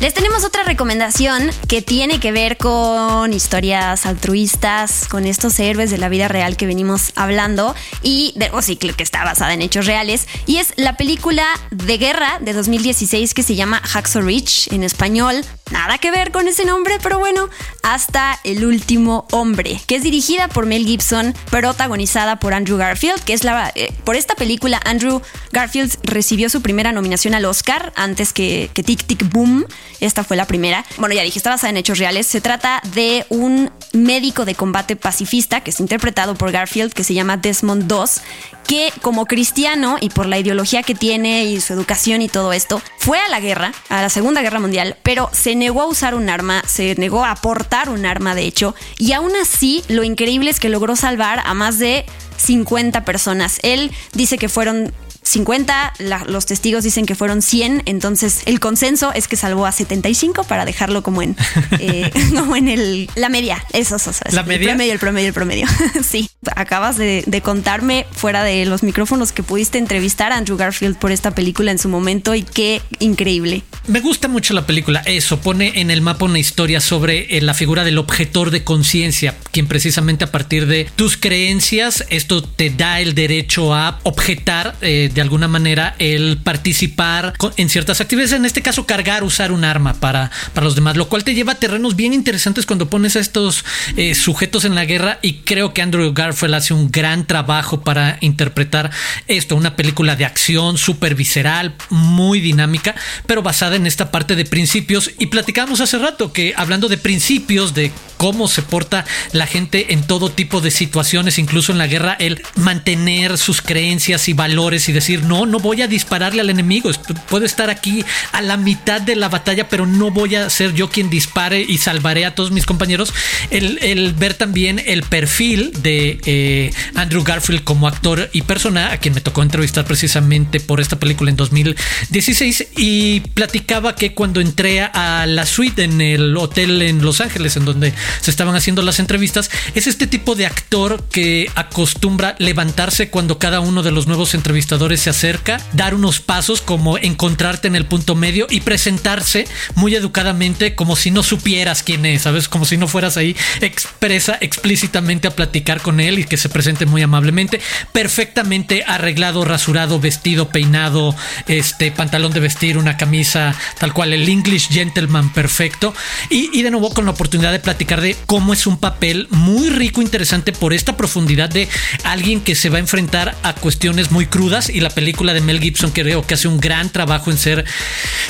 Les 0.00 0.14
tenemos 0.14 0.44
otra 0.44 0.62
recomendación 0.62 1.50
que 1.66 1.82
tiene 1.82 2.20
que 2.20 2.30
ver 2.30 2.56
con 2.56 3.32
historias 3.32 4.06
altruistas, 4.06 5.08
con 5.08 5.24
estos 5.24 5.58
héroes 5.58 5.90
de 5.90 5.98
la 5.98 6.08
vida 6.08 6.28
real 6.28 6.56
que 6.56 6.66
venimos 6.66 7.10
hablando 7.16 7.74
y 8.00 8.32
de, 8.36 8.48
o 8.52 8.62
sí, 8.62 8.76
que 8.76 9.02
está 9.02 9.24
basada 9.24 9.54
en 9.54 9.60
hechos 9.60 9.86
reales. 9.86 10.28
Y 10.46 10.58
es 10.58 10.72
la 10.76 10.96
película 10.96 11.44
de 11.72 11.98
guerra 11.98 12.38
de 12.40 12.52
2016 12.52 13.34
que 13.34 13.42
se 13.42 13.56
llama 13.56 13.80
Hacksaw 13.82 14.22
Ridge 14.22 14.72
en 14.72 14.84
español. 14.84 15.44
Nada 15.72 15.98
que 15.98 16.12
ver 16.12 16.30
con 16.30 16.46
ese 16.46 16.64
nombre, 16.64 16.98
pero 17.02 17.18
bueno, 17.18 17.50
hasta 17.82 18.38
El 18.44 18.64
último 18.64 19.26
hombre, 19.32 19.80
que 19.86 19.96
es 19.96 20.02
dirigida 20.02 20.48
por 20.48 20.64
Mel 20.64 20.86
Gibson, 20.86 21.34
protagonizada 21.50 22.38
por 22.38 22.54
Andrew 22.54 22.78
Garfield, 22.78 23.20
que 23.24 23.32
es 23.32 23.42
la 23.42 23.72
eh, 23.74 23.92
por 24.04 24.14
esta 24.16 24.34
película 24.34 24.80
Andrew 24.84 25.20
Garfield 25.52 25.98
recibió 26.04 26.48
su 26.48 26.62
primera 26.62 26.92
nominación 26.92 27.34
al 27.34 27.44
Oscar 27.44 27.92
antes 27.96 28.32
que, 28.32 28.70
que 28.72 28.82
Tic 28.82 29.04
Tic 29.04 29.30
Boom. 29.30 29.66
Esta 30.00 30.24
fue 30.24 30.36
la 30.36 30.46
primera. 30.46 30.84
Bueno, 30.96 31.14
ya 31.14 31.22
dije, 31.22 31.38
está 31.38 31.50
basada 31.50 31.70
en 31.70 31.76
hechos 31.76 31.98
reales. 31.98 32.26
Se 32.26 32.40
trata 32.40 32.80
de 32.94 33.26
un 33.28 33.70
médico 33.92 34.44
de 34.44 34.54
combate 34.54 34.96
pacifista 34.96 35.60
que 35.60 35.70
es 35.70 35.80
interpretado 35.80 36.34
por 36.34 36.52
Garfield, 36.52 36.92
que 36.92 37.04
se 37.04 37.14
llama 37.14 37.36
Desmond 37.36 37.90
II, 37.90 38.22
que 38.66 38.92
como 39.02 39.26
cristiano 39.26 39.96
y 40.00 40.10
por 40.10 40.26
la 40.26 40.38
ideología 40.38 40.82
que 40.82 40.94
tiene 40.94 41.44
y 41.44 41.60
su 41.60 41.72
educación 41.72 42.22
y 42.22 42.28
todo 42.28 42.52
esto, 42.52 42.82
fue 42.98 43.18
a 43.18 43.28
la 43.28 43.40
guerra, 43.40 43.72
a 43.88 44.02
la 44.02 44.10
Segunda 44.10 44.42
Guerra 44.42 44.60
Mundial, 44.60 44.96
pero 45.02 45.30
se 45.32 45.54
negó 45.54 45.82
a 45.82 45.86
usar 45.86 46.14
un 46.14 46.28
arma, 46.28 46.62
se 46.66 46.94
negó 46.96 47.24
a 47.24 47.34
portar 47.36 47.88
un 47.88 48.04
arma 48.04 48.34
de 48.34 48.42
hecho, 48.42 48.74
y 48.98 49.12
aún 49.12 49.32
así 49.40 49.82
lo 49.88 50.04
increíble 50.04 50.50
es 50.50 50.60
que 50.60 50.68
logró 50.68 50.96
salvar 50.96 51.40
a 51.44 51.54
más 51.54 51.78
de 51.78 52.04
50 52.36 53.04
personas. 53.04 53.58
Él 53.62 53.90
dice 54.12 54.38
que 54.38 54.48
fueron 54.48 54.92
50, 55.28 55.92
los 56.26 56.46
testigos 56.46 56.84
dicen 56.84 57.04
que 57.04 57.14
fueron 57.14 57.42
100, 57.42 57.82
entonces 57.84 58.40
el 58.46 58.60
consenso 58.60 59.12
es 59.12 59.28
que 59.28 59.36
salvó 59.36 59.66
a 59.66 59.72
75 59.72 60.44
para 60.44 60.64
dejarlo 60.64 61.02
como 61.02 61.20
en, 61.20 61.36
eh, 61.78 62.10
como 62.34 62.56
en 62.56 62.68
el, 62.68 63.10
la 63.14 63.28
media. 63.28 63.62
Eso, 63.72 63.96
eso, 63.96 64.10
eso 64.10 64.22
¿La 64.32 64.42
media? 64.42 64.72
El 64.72 64.76
promedio, 64.76 64.92
el 64.92 64.98
promedio, 64.98 65.28
el 65.28 65.34
promedio. 65.34 65.66
sí, 66.02 66.30
acabas 66.56 66.96
de, 66.96 67.24
de, 67.26 67.40
contarme 67.42 68.06
fuera 68.10 68.42
de 68.42 68.64
los 68.64 68.82
micrófonos 68.82 69.32
que 69.32 69.42
pudiste 69.42 69.76
entrevistar 69.76 70.32
a 70.32 70.38
Andrew 70.38 70.56
Garfield 70.56 70.96
por 70.96 71.12
esta 71.12 71.32
película 71.32 71.70
en 71.72 71.78
su 71.78 71.90
momento 71.90 72.34
y 72.34 72.42
qué 72.42 72.80
increíble. 72.98 73.62
Me 73.86 74.00
gusta 74.00 74.28
mucho 74.28 74.54
la 74.54 74.66
película. 74.66 75.02
Eso 75.04 75.40
pone 75.40 75.80
en 75.80 75.90
el 75.90 76.00
mapa 76.00 76.24
una 76.24 76.38
historia 76.38 76.80
sobre 76.80 77.36
eh, 77.36 77.42
la 77.42 77.52
figura 77.52 77.84
del 77.84 77.98
objetor 77.98 78.50
de 78.50 78.64
conciencia, 78.64 79.36
quien 79.52 79.66
precisamente 79.66 80.24
a 80.24 80.32
partir 80.32 80.66
de 80.66 80.88
tus 80.96 81.16
creencias, 81.16 82.04
esto 82.08 82.42
te 82.42 82.70
da 82.70 83.00
el 83.00 83.14
derecho 83.14 83.74
a 83.74 84.00
objetar 84.04 84.76
eh, 84.80 85.10
de 85.18 85.22
alguna 85.22 85.48
manera 85.48 85.96
el 85.98 86.38
participar 86.44 87.34
en 87.56 87.68
ciertas 87.68 88.00
actividades, 88.00 88.34
en 88.34 88.44
este 88.44 88.62
caso 88.62 88.86
cargar, 88.86 89.24
usar 89.24 89.50
un 89.50 89.64
arma 89.64 89.94
para, 89.94 90.30
para 90.54 90.64
los 90.64 90.76
demás, 90.76 90.96
lo 90.96 91.08
cual 91.08 91.24
te 91.24 91.34
lleva 91.34 91.54
a 91.54 91.54
terrenos 91.56 91.96
bien 91.96 92.12
interesantes 92.12 92.66
cuando 92.66 92.88
pones 92.88 93.16
a 93.16 93.18
estos 93.18 93.64
eh, 93.96 94.14
sujetos 94.14 94.64
en 94.64 94.76
la 94.76 94.84
guerra 94.84 95.18
y 95.20 95.38
creo 95.38 95.74
que 95.74 95.82
Andrew 95.82 96.12
Garfield 96.14 96.54
hace 96.54 96.72
un 96.72 96.92
gran 96.92 97.26
trabajo 97.26 97.80
para 97.80 98.18
interpretar 98.20 98.92
esto, 99.26 99.56
una 99.56 99.74
película 99.74 100.14
de 100.14 100.24
acción 100.24 100.78
súper 100.78 101.16
visceral, 101.16 101.74
muy 101.90 102.38
dinámica, 102.38 102.94
pero 103.26 103.42
basada 103.42 103.74
en 103.74 103.88
esta 103.88 104.12
parte 104.12 104.36
de 104.36 104.44
principios. 104.44 105.10
Y 105.18 105.26
platicábamos 105.26 105.80
hace 105.80 105.98
rato 105.98 106.32
que 106.32 106.54
hablando 106.56 106.86
de 106.86 106.96
principios, 106.96 107.74
de 107.74 107.90
cómo 108.18 108.46
se 108.46 108.62
porta 108.62 109.04
la 109.32 109.46
gente 109.46 109.92
en 109.92 110.06
todo 110.06 110.30
tipo 110.30 110.60
de 110.60 110.70
situaciones, 110.70 111.38
incluso 111.38 111.72
en 111.72 111.78
la 111.78 111.86
guerra, 111.88 112.16
el 112.18 112.42
mantener 112.54 113.36
sus 113.38 113.62
creencias 113.62 114.28
y 114.28 114.32
valores 114.32 114.88
y 114.88 114.92
decir 114.98 115.22
no, 115.22 115.46
no 115.46 115.58
voy 115.58 115.82
a 115.82 115.86
dispararle 115.86 116.40
al 116.40 116.50
enemigo, 116.50 116.90
puedo 117.28 117.44
estar 117.44 117.70
aquí 117.70 118.04
a 118.32 118.42
la 118.42 118.56
mitad 118.56 119.00
de 119.00 119.16
la 119.16 119.28
batalla, 119.28 119.68
pero 119.68 119.86
no 119.86 120.10
voy 120.10 120.34
a 120.34 120.50
ser 120.50 120.74
yo 120.74 120.88
quien 120.90 121.10
dispare 121.10 121.60
y 121.60 121.78
salvaré 121.78 122.26
a 122.26 122.34
todos 122.34 122.50
mis 122.50 122.66
compañeros. 122.66 123.12
El, 123.50 124.14
ver 124.18 124.34
también 124.34 124.82
el 124.86 125.02
perfil 125.02 125.72
de 125.82 126.18
eh, 126.24 126.72
Andrew 126.94 127.22
Garfield 127.22 127.64
como 127.64 127.86
actor 127.88 128.28
y 128.32 128.42
persona, 128.42 128.92
a 128.92 128.98
quien 128.98 129.14
me 129.14 129.20
tocó 129.20 129.42
entrevistar 129.42 129.84
precisamente 129.84 130.60
por 130.60 130.80
esta 130.80 130.98
película 130.98 131.30
en 131.30 131.36
2016, 131.36 132.68
y 132.76 133.20
platicaba 133.20 133.94
que 133.94 134.14
cuando 134.14 134.40
entré 134.40 134.82
a 134.82 135.26
la 135.26 135.46
suite 135.46 135.84
en 135.84 136.00
el 136.00 136.36
hotel 136.36 136.82
en 136.82 137.02
Los 137.02 137.20
Ángeles, 137.20 137.56
en 137.56 137.64
donde 137.64 137.92
se 138.20 138.30
estaban 138.30 138.56
haciendo 138.56 138.82
las 138.82 138.98
entrevistas, 138.98 139.50
es 139.74 139.86
este 139.86 140.06
tipo 140.06 140.34
de 140.34 140.46
actor 140.46 141.04
que 141.10 141.50
acostumbra 141.54 142.36
levantarse 142.38 143.10
cuando 143.10 143.38
cada 143.38 143.60
uno 143.60 143.82
de 143.82 143.92
los 143.92 144.06
nuevos 144.06 144.34
entrevistadores 144.34 144.87
se 144.96 145.10
acerca, 145.10 145.60
dar 145.72 145.94
unos 145.94 146.20
pasos 146.20 146.60
como 146.60 146.98
encontrarte 146.98 147.68
en 147.68 147.76
el 147.76 147.84
punto 147.84 148.14
medio 148.14 148.46
y 148.50 148.60
presentarse 148.60 149.46
muy 149.74 149.94
educadamente 149.94 150.74
como 150.74 150.96
si 150.96 151.10
no 151.10 151.22
supieras 151.22 151.82
quién 151.82 152.06
es, 152.06 152.22
¿sabes? 152.22 152.48
Como 152.48 152.64
si 152.64 152.76
no 152.76 152.88
fueras 152.88 153.16
ahí 153.16 153.36
expresa 153.60 154.38
explícitamente 154.40 155.28
a 155.28 155.32
platicar 155.32 155.80
con 155.80 156.00
él 156.00 156.18
y 156.18 156.24
que 156.24 156.36
se 156.36 156.48
presente 156.48 156.86
muy 156.86 157.02
amablemente, 157.02 157.60
perfectamente 157.92 158.84
arreglado, 158.86 159.44
rasurado, 159.44 160.00
vestido, 160.00 160.48
peinado, 160.48 161.14
este 161.46 161.90
pantalón 161.90 162.32
de 162.32 162.40
vestir, 162.40 162.78
una 162.78 162.96
camisa, 162.96 163.54
tal 163.78 163.92
cual, 163.92 164.12
el 164.12 164.28
English 164.28 164.68
gentleman 164.70 165.32
perfecto 165.32 165.94
y, 166.30 166.62
de 166.62 166.70
nuevo 166.70 166.92
con 166.92 167.04
la 167.04 167.12
oportunidad 167.12 167.52
de 167.52 167.60
platicar 167.60 168.00
de 168.00 168.16
cómo 168.26 168.52
es 168.52 168.66
un 168.66 168.78
papel 168.78 169.28
muy 169.30 169.70
rico, 169.70 170.02
interesante 170.02 170.52
por 170.52 170.72
esta 170.72 170.96
profundidad 170.96 171.48
de 171.48 171.68
alguien 172.04 172.40
que 172.40 172.54
se 172.54 172.70
va 172.70 172.76
a 172.76 172.80
enfrentar 172.80 173.36
a 173.42 173.54
cuestiones 173.54 174.10
muy 174.10 174.26
crudas 174.26 174.68
la 174.80 174.90
película 174.90 175.34
de 175.34 175.40
Mel 175.40 175.60
Gibson 175.60 175.90
creo 175.90 176.26
que 176.26 176.34
hace 176.34 176.48
un 176.48 176.60
gran 176.60 176.90
trabajo 176.90 177.30
en 177.30 177.38
ser 177.38 177.64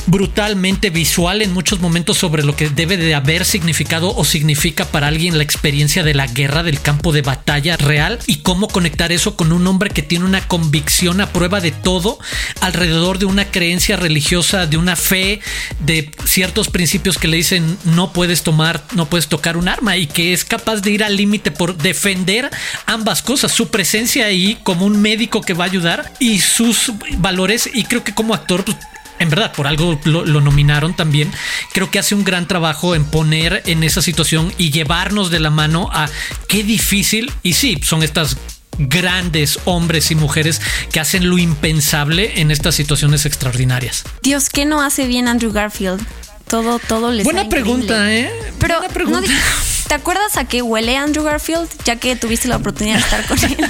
brutalmente 0.07 0.91
visual 0.91 1.43
en 1.43 1.53
muchos 1.53 1.81
momentos 1.81 2.19
sobre 2.19 2.45
lo 2.45 2.57
que 2.57 2.71
debe 2.71 2.97
de 2.97 3.15
haber 3.15 3.45
significado 3.45 4.15
o 4.15 4.25
significa 4.25 4.85
para 4.87 5.09
alguien 5.09 5.37
la 5.37 5.45
experiencia 5.45 6.03
de 6.03 6.15
la 6.15 6.27
guerra, 6.27 6.63
del 6.63 6.81
campo 6.81 7.13
de 7.13 7.23
batalla 7.23 7.77
real 7.77 8.19
y 8.27 8.37
cómo 8.37 8.69
conectar 8.69 9.13
eso 9.13 9.37
con 9.37 9.53
un 9.53 9.67
hombre 9.67 9.91
que 9.91 10.03
tiene 10.03 10.25
una 10.25 10.47
convicción 10.47 11.21
a 11.21 11.33
prueba 11.33 11.61
de 11.61 11.73
todo 11.73 12.19
alrededor 12.61 13.19
de 13.19 13.27
una 13.27 13.51
creencia 13.51 13.97
religiosa, 13.97 14.67
de 14.67 14.77
una 14.77 14.97
fe, 14.97 15.41
de 15.81 16.11
ciertos 16.25 16.69
principios 16.69 17.19
que 17.19 17.29
le 17.29 17.37
dicen 17.37 17.79
no 17.85 18.13
puedes 18.13 18.43
tomar, 18.43 18.83
no 18.95 19.09
puedes 19.09 19.29
tocar 19.29 19.57
un 19.57 19.69
arma 19.69 19.97
y 19.97 20.07
que 20.07 20.33
es 20.33 20.45
capaz 20.45 20.77
de 20.77 20.91
ir 20.91 21.05
al 21.05 21.17
límite 21.17 21.51
por 21.51 21.77
defender 21.77 22.51
ambas 22.87 23.23
cosas, 23.23 23.53
su 23.53 23.69
presencia 23.69 24.27
ahí 24.27 24.59
como 24.63 24.87
un 24.87 25.01
médico 25.01 25.43
que 25.43 25.55
va 25.55 25.65
a 25.65 25.69
ayudar 25.69 26.13
y 26.19 26.38
sus 26.39 26.93
valores 27.19 27.69
y 27.73 27.85
creo 27.85 28.05
que 28.05 28.15
como 28.15 28.35
actor 28.35 28.65
pues, 28.65 28.77
en 29.19 29.31
verdad, 29.31 29.53
por 29.53 29.67
algo 29.67 29.99
lo, 30.05 30.25
nominaron 30.41 30.95
también. 30.95 31.33
Creo 31.73 31.91
que 31.91 31.99
hace 31.99 32.15
un 32.15 32.25
gran 32.25 32.47
trabajo 32.47 32.95
en 32.95 33.05
poner 33.05 33.63
en 33.67 33.83
esa 33.83 34.01
situación 34.01 34.53
y 34.59 34.71
llevarnos 34.71 35.31
de 35.31 35.41
la 35.41 35.51
mano 35.51 35.91
a 35.93 36.09
qué 36.47 36.63
difícil. 36.63 37.33
Y 37.43 37.55
sí, 37.55 37.81
son 37.83 38.03
estas 38.03 38.37
grandes 38.79 39.59
hombres 39.65 40.11
y 40.13 40.15
mujeres 40.15 40.61
que 40.93 41.01
hacen 41.01 41.29
lo 41.29 41.39
impensable 41.39 42.41
en 42.41 42.51
estas 42.51 42.77
situaciones 42.77 43.27
extraordinarias. 43.27 44.05
Dios, 44.23 44.49
¿qué 44.51 44.65
no 44.65 44.81
hace 44.83 45.07
bien 45.07 45.27
Andrew 45.27 45.53
Garfield? 45.53 46.01
Todo, 46.49 46.79
todo 46.79 47.11
les 47.13 47.25
Buena 47.25 47.49
pregunta, 47.49 48.13
¿eh? 48.13 48.31
Pero, 48.59 48.79
Buena 48.79 48.93
pregunta. 48.93 49.21
no 49.21 49.89
¿te 49.89 49.95
acuerdas 49.95 50.37
a 50.37 50.45
qué 50.45 50.63
huele 50.63 50.97
Andrew 50.97 51.25
Garfield? 51.25 51.69
Ya 51.85 51.97
que 51.97 52.15
tuviste 52.15 52.47
la 52.47 52.57
oportunidad 52.57 52.97
de 52.97 53.01
estar 53.01 53.27
con 53.27 53.39
él. 53.39 53.57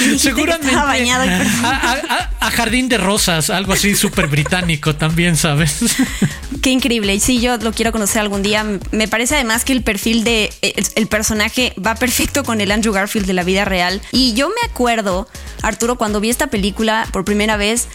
Y 0.00 0.18
Seguramente 0.18 0.68
estaba 0.68 0.86
bañado 0.86 1.24
a 2.40 2.50
Jardín 2.50 2.88
de 2.88 2.98
Rosas, 2.98 3.50
algo 3.50 3.72
así 3.72 3.94
súper 3.96 4.26
británico 4.26 4.94
también, 4.94 5.36
¿sabes? 5.36 5.78
Qué 6.62 6.70
increíble. 6.70 7.14
Y 7.14 7.20
Sí, 7.20 7.40
yo 7.40 7.56
lo 7.56 7.72
quiero 7.72 7.90
conocer 7.90 8.20
algún 8.20 8.42
día. 8.42 8.64
Me 8.90 9.08
parece 9.08 9.34
además 9.34 9.64
que 9.64 9.72
el 9.72 9.82
perfil 9.82 10.24
de 10.24 10.52
el, 10.62 10.86
el 10.94 11.06
personaje 11.06 11.74
va 11.84 11.94
perfecto 11.94 12.44
con 12.44 12.60
el 12.60 12.70
Andrew 12.70 12.92
Garfield 12.92 13.26
de 13.26 13.32
la 13.32 13.44
vida 13.44 13.64
real. 13.64 14.00
Y 14.12 14.34
yo 14.34 14.48
me 14.48 14.68
acuerdo, 14.68 15.28
Arturo, 15.62 15.96
cuando 15.96 16.20
vi 16.20 16.30
esta 16.30 16.48
película 16.48 17.08
por 17.12 17.24
primera 17.24 17.56
vez, 17.56 17.88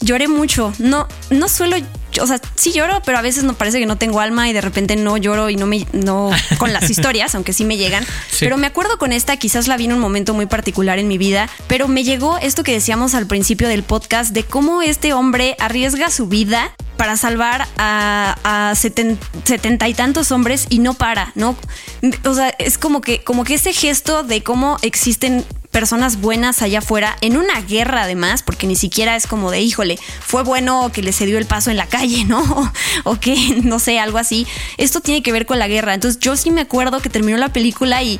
lloré 0.00 0.28
mucho. 0.28 0.72
No, 0.78 1.08
no 1.30 1.48
suelo, 1.48 1.76
o 2.20 2.26
sea, 2.26 2.40
sí 2.54 2.72
lloro, 2.72 3.02
pero 3.04 3.18
a 3.18 3.22
veces 3.22 3.44
no 3.44 3.54
parece 3.54 3.78
que 3.78 3.86
no 3.86 3.96
tengo 3.96 4.20
alma 4.20 4.48
y 4.48 4.52
de 4.52 4.60
repente 4.60 4.96
no 4.96 5.16
lloro 5.16 5.50
y 5.50 5.56
no 5.56 5.66
me, 5.66 5.86
no 5.92 6.30
con 6.58 6.72
las 6.72 6.90
historias, 6.90 7.34
aunque 7.34 7.52
sí 7.52 7.64
me 7.64 7.76
llegan. 7.76 8.04
Sí. 8.04 8.38
Pero 8.40 8.56
me 8.56 8.66
acuerdo 8.66 8.98
con 8.98 9.12
esta, 9.12 9.36
quizás 9.36 9.68
la 9.68 9.76
vi 9.76 9.86
en 9.86 9.92
un 9.92 10.00
momento 10.00 10.34
muy 10.34 10.46
particular 10.46 10.98
en 10.98 11.08
mi 11.08 11.18
vida, 11.18 11.48
pero 11.68 11.88
me 11.88 12.04
llegó 12.04 12.38
esto 12.38 12.62
que 12.62 12.72
decíamos 12.72 13.14
al 13.14 13.26
principio 13.26 13.68
del 13.68 13.82
podcast 13.82 14.32
de 14.32 14.44
cómo 14.44 14.82
este 14.82 15.12
hombre 15.12 15.56
arriesga 15.58 16.10
su 16.10 16.26
vida 16.26 16.72
para 16.96 17.18
salvar 17.18 17.66
a, 17.76 18.36
a 18.44 18.72
seten- 18.74 19.18
setenta 19.44 19.86
y 19.86 19.92
tantos 19.92 20.32
hombres 20.32 20.66
y 20.70 20.78
no 20.78 20.94
para, 20.94 21.32
¿no? 21.34 21.54
O 22.24 22.34
sea, 22.34 22.48
es 22.58 22.78
como 22.78 23.02
que, 23.02 23.22
como 23.22 23.44
que 23.44 23.54
ese 23.54 23.74
gesto 23.74 24.22
de 24.22 24.42
cómo 24.42 24.78
existen 24.80 25.44
personas 25.76 26.22
buenas 26.22 26.62
allá 26.62 26.78
afuera 26.78 27.18
en 27.20 27.36
una 27.36 27.60
guerra 27.60 28.04
además, 28.04 28.42
porque 28.42 28.66
ni 28.66 28.76
siquiera 28.76 29.14
es 29.14 29.26
como 29.26 29.50
de, 29.50 29.60
híjole, 29.60 29.98
fue 30.20 30.42
bueno 30.42 30.90
que 30.90 31.02
le 31.02 31.12
cedió 31.12 31.36
el 31.36 31.44
paso 31.44 31.70
en 31.70 31.76
la 31.76 31.86
calle, 31.86 32.24
¿no? 32.28 32.72
O, 33.04 33.20
que, 33.20 33.60
no 33.62 33.78
sé, 33.78 33.98
algo 33.98 34.16
así. 34.16 34.46
Esto 34.78 35.02
tiene 35.02 35.22
que 35.22 35.32
ver 35.32 35.44
con 35.44 35.58
la 35.58 35.68
guerra. 35.68 35.92
Entonces 35.92 36.18
yo 36.18 36.34
sí 36.34 36.50
me 36.50 36.62
acuerdo 36.62 37.00
que 37.00 37.10
terminó 37.10 37.36
la 37.36 37.50
película 37.50 38.02
y 38.02 38.18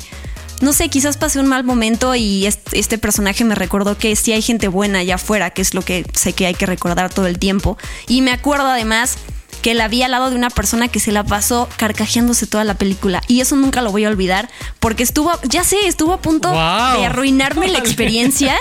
no 0.61 0.71
sé, 0.71 0.89
quizás 0.89 1.17
pasé 1.17 1.39
un 1.39 1.47
mal 1.47 1.63
momento 1.63 2.13
y 2.13 2.45
este 2.45 2.97
personaje 2.99 3.43
me 3.43 3.55
recordó 3.55 3.97
que 3.97 4.15
sí 4.15 4.33
hay 4.33 4.43
gente 4.43 4.67
buena 4.67 4.99
allá 4.99 5.15
afuera, 5.15 5.49
que 5.49 5.63
es 5.63 5.73
lo 5.73 5.81
que 5.81 6.05
sé 6.13 6.33
que 6.33 6.45
hay 6.45 6.53
que 6.53 6.67
recordar 6.67 7.11
todo 7.11 7.25
el 7.25 7.39
tiempo. 7.39 7.75
Y 8.07 8.21
me 8.21 8.33
acuerdo 8.33 8.67
además 8.67 9.17
que 9.67 9.73
la 9.73 9.89
vi 9.89 10.01
al 10.01 10.11
lado 10.11 10.29
de 10.29 10.37
una 10.37 10.49
persona 10.49 10.87
que 10.87 11.01
se 11.01 11.11
la 11.11 11.25
pasó 11.25 11.67
carcajeándose 11.75 12.47
toda 12.47 12.63
la 12.63 12.75
película. 12.75 13.21
Y 13.27 13.41
eso 13.41 13.57
nunca 13.57 13.81
lo 13.81 13.91
voy 13.91 14.05
a 14.05 14.07
olvidar, 14.07 14.49
porque 14.79 15.03
estuvo, 15.03 15.29
ya 15.43 15.65
sé, 15.65 15.75
estuvo 15.89 16.13
a 16.13 16.21
punto 16.21 16.47
Wow. 16.53 16.99
de 17.01 17.05
arruinarme 17.05 17.67
la 17.67 17.79
experiencia. 17.79 18.55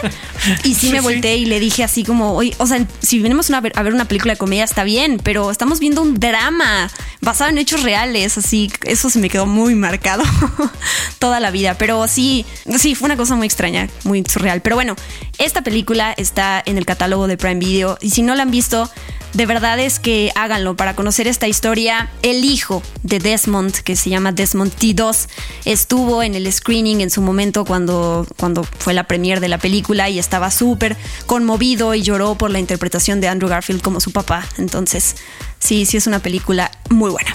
Y 0.65 0.75
sí, 0.75 0.91
me 0.91 1.01
volteé 1.01 1.37
y 1.37 1.45
le 1.47 1.61
dije 1.61 1.85
así 1.85 2.03
como, 2.03 2.33
oye, 2.33 2.57
o 2.59 2.67
sea, 2.67 2.85
si 3.01 3.21
venimos 3.21 3.49
una- 3.51 3.59
a 3.59 3.83
ver 3.85 3.95
una 3.95 4.07
película 4.07 4.33
de 4.33 4.37
comedia 4.37 4.65
está 4.65 4.83
bien, 4.83 5.21
pero 5.23 5.53
estamos 5.53 5.79
viendo 5.79 6.03
un 6.03 6.19
drama 6.19 6.91
basado 7.21 7.51
en 7.51 7.59
hechos 7.59 7.85
reales, 7.85 8.37
así, 8.37 8.73
eso 8.83 9.09
se 9.09 9.21
me 9.21 9.29
quedó 9.31 9.47
muy 9.47 9.77
marcado 9.77 10.25
toda 11.21 11.39
la 11.39 11.53
vida. 11.53 11.75
Pero 11.79 12.09
sí, 12.09 12.45
sí, 12.79 12.97
fue 12.97 13.07
una 13.07 13.17
cosa 13.17 13.37
muy 13.37 13.47
extraña, 13.47 13.89
muy 14.03 14.25
surreal. 14.29 14.61
Pero 14.61 14.75
bueno, 14.75 14.97
esta 15.39 15.63
película 15.63 16.13
está 16.17 16.61
en 16.67 16.79
el 16.79 16.85
catálogo 16.85 17.29
de 17.29 17.37
Prime 17.37 17.61
Video 17.61 17.97
y 18.01 18.11
si 18.11 18.23
no 18.23 18.35
la 18.35 18.43
han 18.43 18.51
visto, 18.51 18.91
de 19.35 19.45
verdad 19.47 19.79
es 19.79 19.99
que 20.01 20.33
háganlo 20.35 20.77
para 20.77 20.96
conocer 20.97 21.29
esta 21.29 21.47
historia. 21.47 22.11
El 22.23 22.45
hijo 22.45 22.83
de 23.05 23.21
Desmond, 23.21 23.73
que 23.73 23.95
se 23.95 24.11
llama 24.11 24.33
Desmond 24.33 24.75
T2, 24.75 25.29
estuvo 25.65 26.25
en 26.25 26.35
el 26.35 26.53
screening 26.53 27.01
en 27.03 27.11
su 27.11 27.23
momento 27.23 27.65
cuando, 27.65 28.27
cuando 28.37 28.65
fue 28.65 28.95
la 28.95 29.05
premiere 29.05 29.41
de 29.41 29.49
la 29.49 29.59
película 29.59 30.11
y 30.11 30.19
estaba 30.19 30.51
súper 30.51 30.97
conmovido 31.27 31.95
y 31.95 32.03
lloró 32.03 32.35
por 32.35 32.51
la 32.51 32.59
interpretación 32.59 33.21
de 33.21 33.29
Andrew 33.29 33.49
Garfield 33.49 33.83
como 33.83 34.01
su 34.01 34.11
papá. 34.11 34.45
Entonces, 34.59 35.15
sí, 35.61 35.87
sí 35.87 35.97
es 35.99 36.09
una 36.09 36.19
película 36.19 36.73
muy 36.91 37.11
buena. 37.11 37.33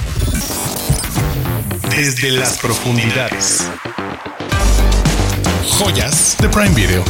Desde 1.96 2.32
las 2.32 2.58
profundidades. 2.58 3.68
Joyas 5.78 6.36
de 6.40 6.50
Prime 6.50 6.74
Video. 6.76 7.04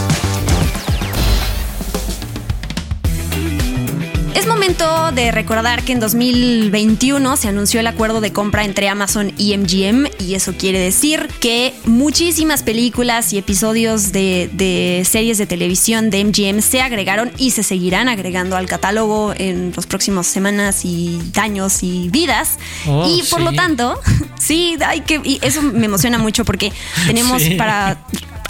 Momento 4.71 5.11
de 5.11 5.31
recordar 5.33 5.83
que 5.83 5.91
en 5.91 5.99
2021 5.99 7.35
se 7.35 7.49
anunció 7.49 7.81
el 7.81 7.87
acuerdo 7.87 8.21
de 8.21 8.31
compra 8.31 8.63
entre 8.63 8.87
Amazon 8.87 9.33
y 9.37 9.57
MGM 9.57 10.07
y 10.19 10.35
eso 10.35 10.53
quiere 10.53 10.79
decir 10.79 11.27
que 11.41 11.73
muchísimas 11.83 12.63
películas 12.63 13.33
y 13.33 13.37
episodios 13.37 14.13
de, 14.13 14.49
de 14.53 15.03
series 15.05 15.37
de 15.37 15.45
televisión 15.45 16.09
de 16.09 16.23
MGM 16.23 16.61
se 16.61 16.79
agregaron 16.81 17.31
y 17.37 17.51
se 17.51 17.63
seguirán 17.63 18.07
agregando 18.07 18.55
al 18.55 18.65
catálogo 18.67 19.33
en 19.35 19.73
las 19.75 19.87
próximas 19.87 20.27
semanas 20.27 20.85
y 20.85 21.19
años 21.35 21.83
y 21.83 22.07
vidas. 22.09 22.57
Oh, 22.87 23.09
y 23.09 23.23
por 23.23 23.39
sí. 23.39 23.45
lo 23.45 23.51
tanto, 23.53 23.99
sí, 24.39 24.77
hay 24.85 25.01
que, 25.01 25.19
y 25.23 25.39
eso 25.41 25.61
me 25.61 25.85
emociona 25.87 26.17
mucho 26.17 26.45
porque 26.45 26.71
tenemos 27.07 27.41
Sí. 27.41 27.55
para 27.55 27.97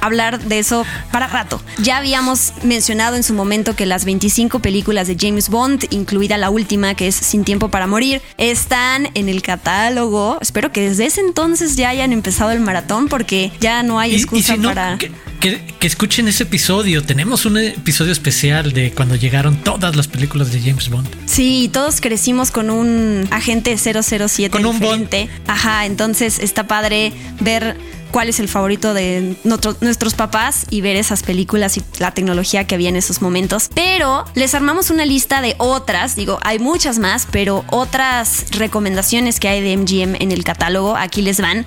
hablar 0.02 0.40
de 0.44 0.60
eso 0.60 0.86
para 1.12 1.28
rato. 1.28 1.62
Ya 1.82 1.98
habíamos 1.98 2.54
mencionado 2.64 3.16
en 3.16 3.24
su 3.24 3.34
momento 3.34 3.76
que 3.76 3.86
las 3.86 4.06
25 4.06 4.60
películas 4.60 5.08
de 5.08 5.16
James 5.20 5.50
Bond, 5.50 5.86
incluida 5.92 6.38
la 6.38 6.50
última 6.50 6.96
que 6.96 7.08
es 7.08 7.16
Sin 7.16 7.44
Tiempo 7.44 7.70
para 7.70 7.88
Morir, 7.88 8.22
están 8.38 9.10
en 9.14 9.30
el 9.30 9.42
catálogo. 9.42 10.38
Espero 10.42 10.72
que 10.72 10.82
desde 10.90 11.06
ese 11.06 11.22
entonces 11.22 11.76
ya 11.76 11.90
hayan 11.90 12.12
empezado 12.14 12.52
el 12.52 12.60
maratón 12.60 13.08
porque 13.08 13.52
ya 13.60 13.84
no 13.84 14.00
hay 14.00 14.12
Y, 14.12 14.14
y 14.16 14.18
excusa 14.18 14.54
si 14.56 14.60
no, 14.60 14.70
para... 14.70 14.98
que, 14.98 15.12
que- 15.40 15.72
que 15.82 15.88
escuchen 15.88 16.28
ese 16.28 16.44
episodio. 16.44 17.02
Tenemos 17.04 17.46
un 17.46 17.58
episodio 17.58 18.12
especial 18.12 18.72
de 18.74 18.92
cuando 18.92 19.16
llegaron 19.16 19.56
todas 19.64 19.96
las 19.96 20.08
películas 20.08 20.52
de 20.52 20.60
James 20.62 20.90
Bond. 20.90 21.08
Sí, 21.26 21.70
todos 21.74 22.02
crecimos 22.02 22.52
con 22.52 22.70
un 22.70 23.28
agente 23.32 23.76
007 23.78 24.50
Con 24.52 24.66
un 24.68 24.80
Bond. 24.80 25.02
diferente. 25.10 25.30
Ajá, 25.48 25.86
entonces 25.88 26.38
está 26.40 26.68
padre 26.68 27.12
ver 27.40 27.76
cuál 28.12 28.30
es 28.30 28.39
el 28.39 28.47
favorito 28.47 28.93
de 28.93 29.36
nuestro- 29.43 29.76
nuestros 29.82 30.13
papás 30.13 30.65
y 30.69 30.82
ver 30.82 30.95
esas 30.95 31.24
películas 31.24 31.78
y 31.78 31.84
la 32.00 32.12
tecnología 32.13 32.65
que 32.67 32.76
había 32.76 32.89
en 32.89 32.95
esos 32.95 33.21
momentos. 33.21 33.69
Pero 33.74 34.26
les 34.36 34.54
armamos 34.54 34.89
una 34.89 35.06
lista 35.06 35.41
de 35.41 35.56
otras, 35.58 36.15
digo, 36.15 36.39
hay 36.43 36.60
muchas 36.60 37.00
más, 37.00 37.28
pero 37.32 37.63
otras 37.69 38.45
recomendaciones 38.52 39.39
que 39.39 39.47
hay 39.47 39.62
de 39.62 39.76
MGM 39.78 40.15
en 40.21 40.32
el 40.32 40.43
catálogo, 40.43 40.95
aquí 40.95 41.21
les 41.21 41.39
van. 41.41 41.65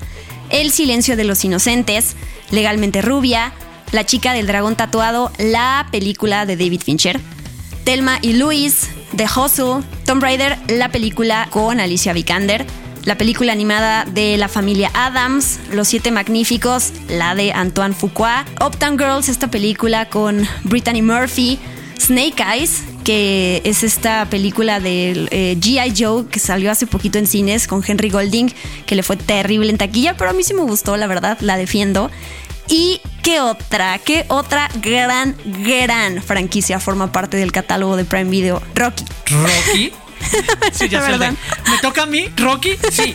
El 0.50 0.70
silencio 0.70 1.16
de 1.16 1.24
los 1.24 1.44
inocentes, 1.44 2.14
Legalmente 2.50 3.00
rubia, 3.02 3.52
La 3.90 4.04
chica 4.04 4.32
del 4.32 4.46
dragón 4.46 4.76
tatuado, 4.76 5.32
la 5.38 5.86
película 5.90 6.46
de 6.46 6.56
David 6.56 6.82
Fincher. 6.84 7.20
Telma 7.84 8.18
y 8.22 8.34
Luis, 8.34 8.88
The 9.16 9.24
Hustle, 9.26 9.82
Tomb 10.04 10.22
Raider, 10.22 10.58
la 10.68 10.90
película 10.90 11.48
con 11.50 11.80
Alicia 11.80 12.12
Vikander, 12.12 12.66
la 13.04 13.16
película 13.16 13.52
animada 13.52 14.04
de 14.04 14.36
la 14.36 14.48
familia 14.48 14.90
Adams, 14.94 15.60
Los 15.70 15.88
Siete 15.88 16.10
Magníficos, 16.10 16.92
la 17.08 17.34
de 17.34 17.52
Antoine 17.52 17.94
Fuqua, 17.94 18.44
Uptown 18.64 18.98
Girls, 18.98 19.28
esta 19.28 19.48
película 19.48 20.08
con 20.08 20.46
Brittany 20.64 21.02
Murphy, 21.02 21.58
Snake 21.98 22.42
Eyes, 22.42 22.82
que 23.04 23.60
es 23.64 23.82
esta 23.82 24.26
película 24.30 24.80
del 24.80 25.28
eh, 25.30 25.56
G.I. 25.60 25.94
Joe 25.96 26.26
que 26.26 26.40
salió 26.40 26.70
hace 26.70 26.86
poquito 26.86 27.18
en 27.18 27.26
cines 27.26 27.66
con 27.66 27.82
Henry 27.86 28.08
Golding, 28.08 28.52
que 28.86 28.94
le 28.94 29.02
fue 29.02 29.16
terrible 29.16 29.70
en 29.70 29.78
taquilla, 29.78 30.16
pero 30.16 30.30
a 30.30 30.32
mí 30.32 30.42
sí 30.42 30.54
me 30.54 30.62
gustó, 30.62 30.96
la 30.96 31.06
verdad, 31.06 31.38
la 31.40 31.56
defiendo. 31.56 32.10
¿Y 32.68 33.02
qué 33.22 33.40
otra? 33.40 33.98
¿Qué 33.98 34.24
otra 34.28 34.70
gran, 34.80 35.36
gran 35.62 36.22
franquicia 36.22 36.80
forma 36.80 37.12
parte 37.12 37.36
del 37.36 37.52
catálogo 37.52 37.96
de 37.96 38.06
Prime 38.06 38.30
Video? 38.30 38.62
Rocky. 38.74 39.04
Rocky. 39.30 39.92
Sí, 40.72 40.88
ya 40.88 41.02
sé. 41.02 41.12
¿Verdad? 41.12 41.34
¿Me 41.70 41.78
toca 41.78 42.02
a 42.02 42.06
mí? 42.06 42.26
¿Rocky? 42.36 42.70
Sí. 42.90 43.14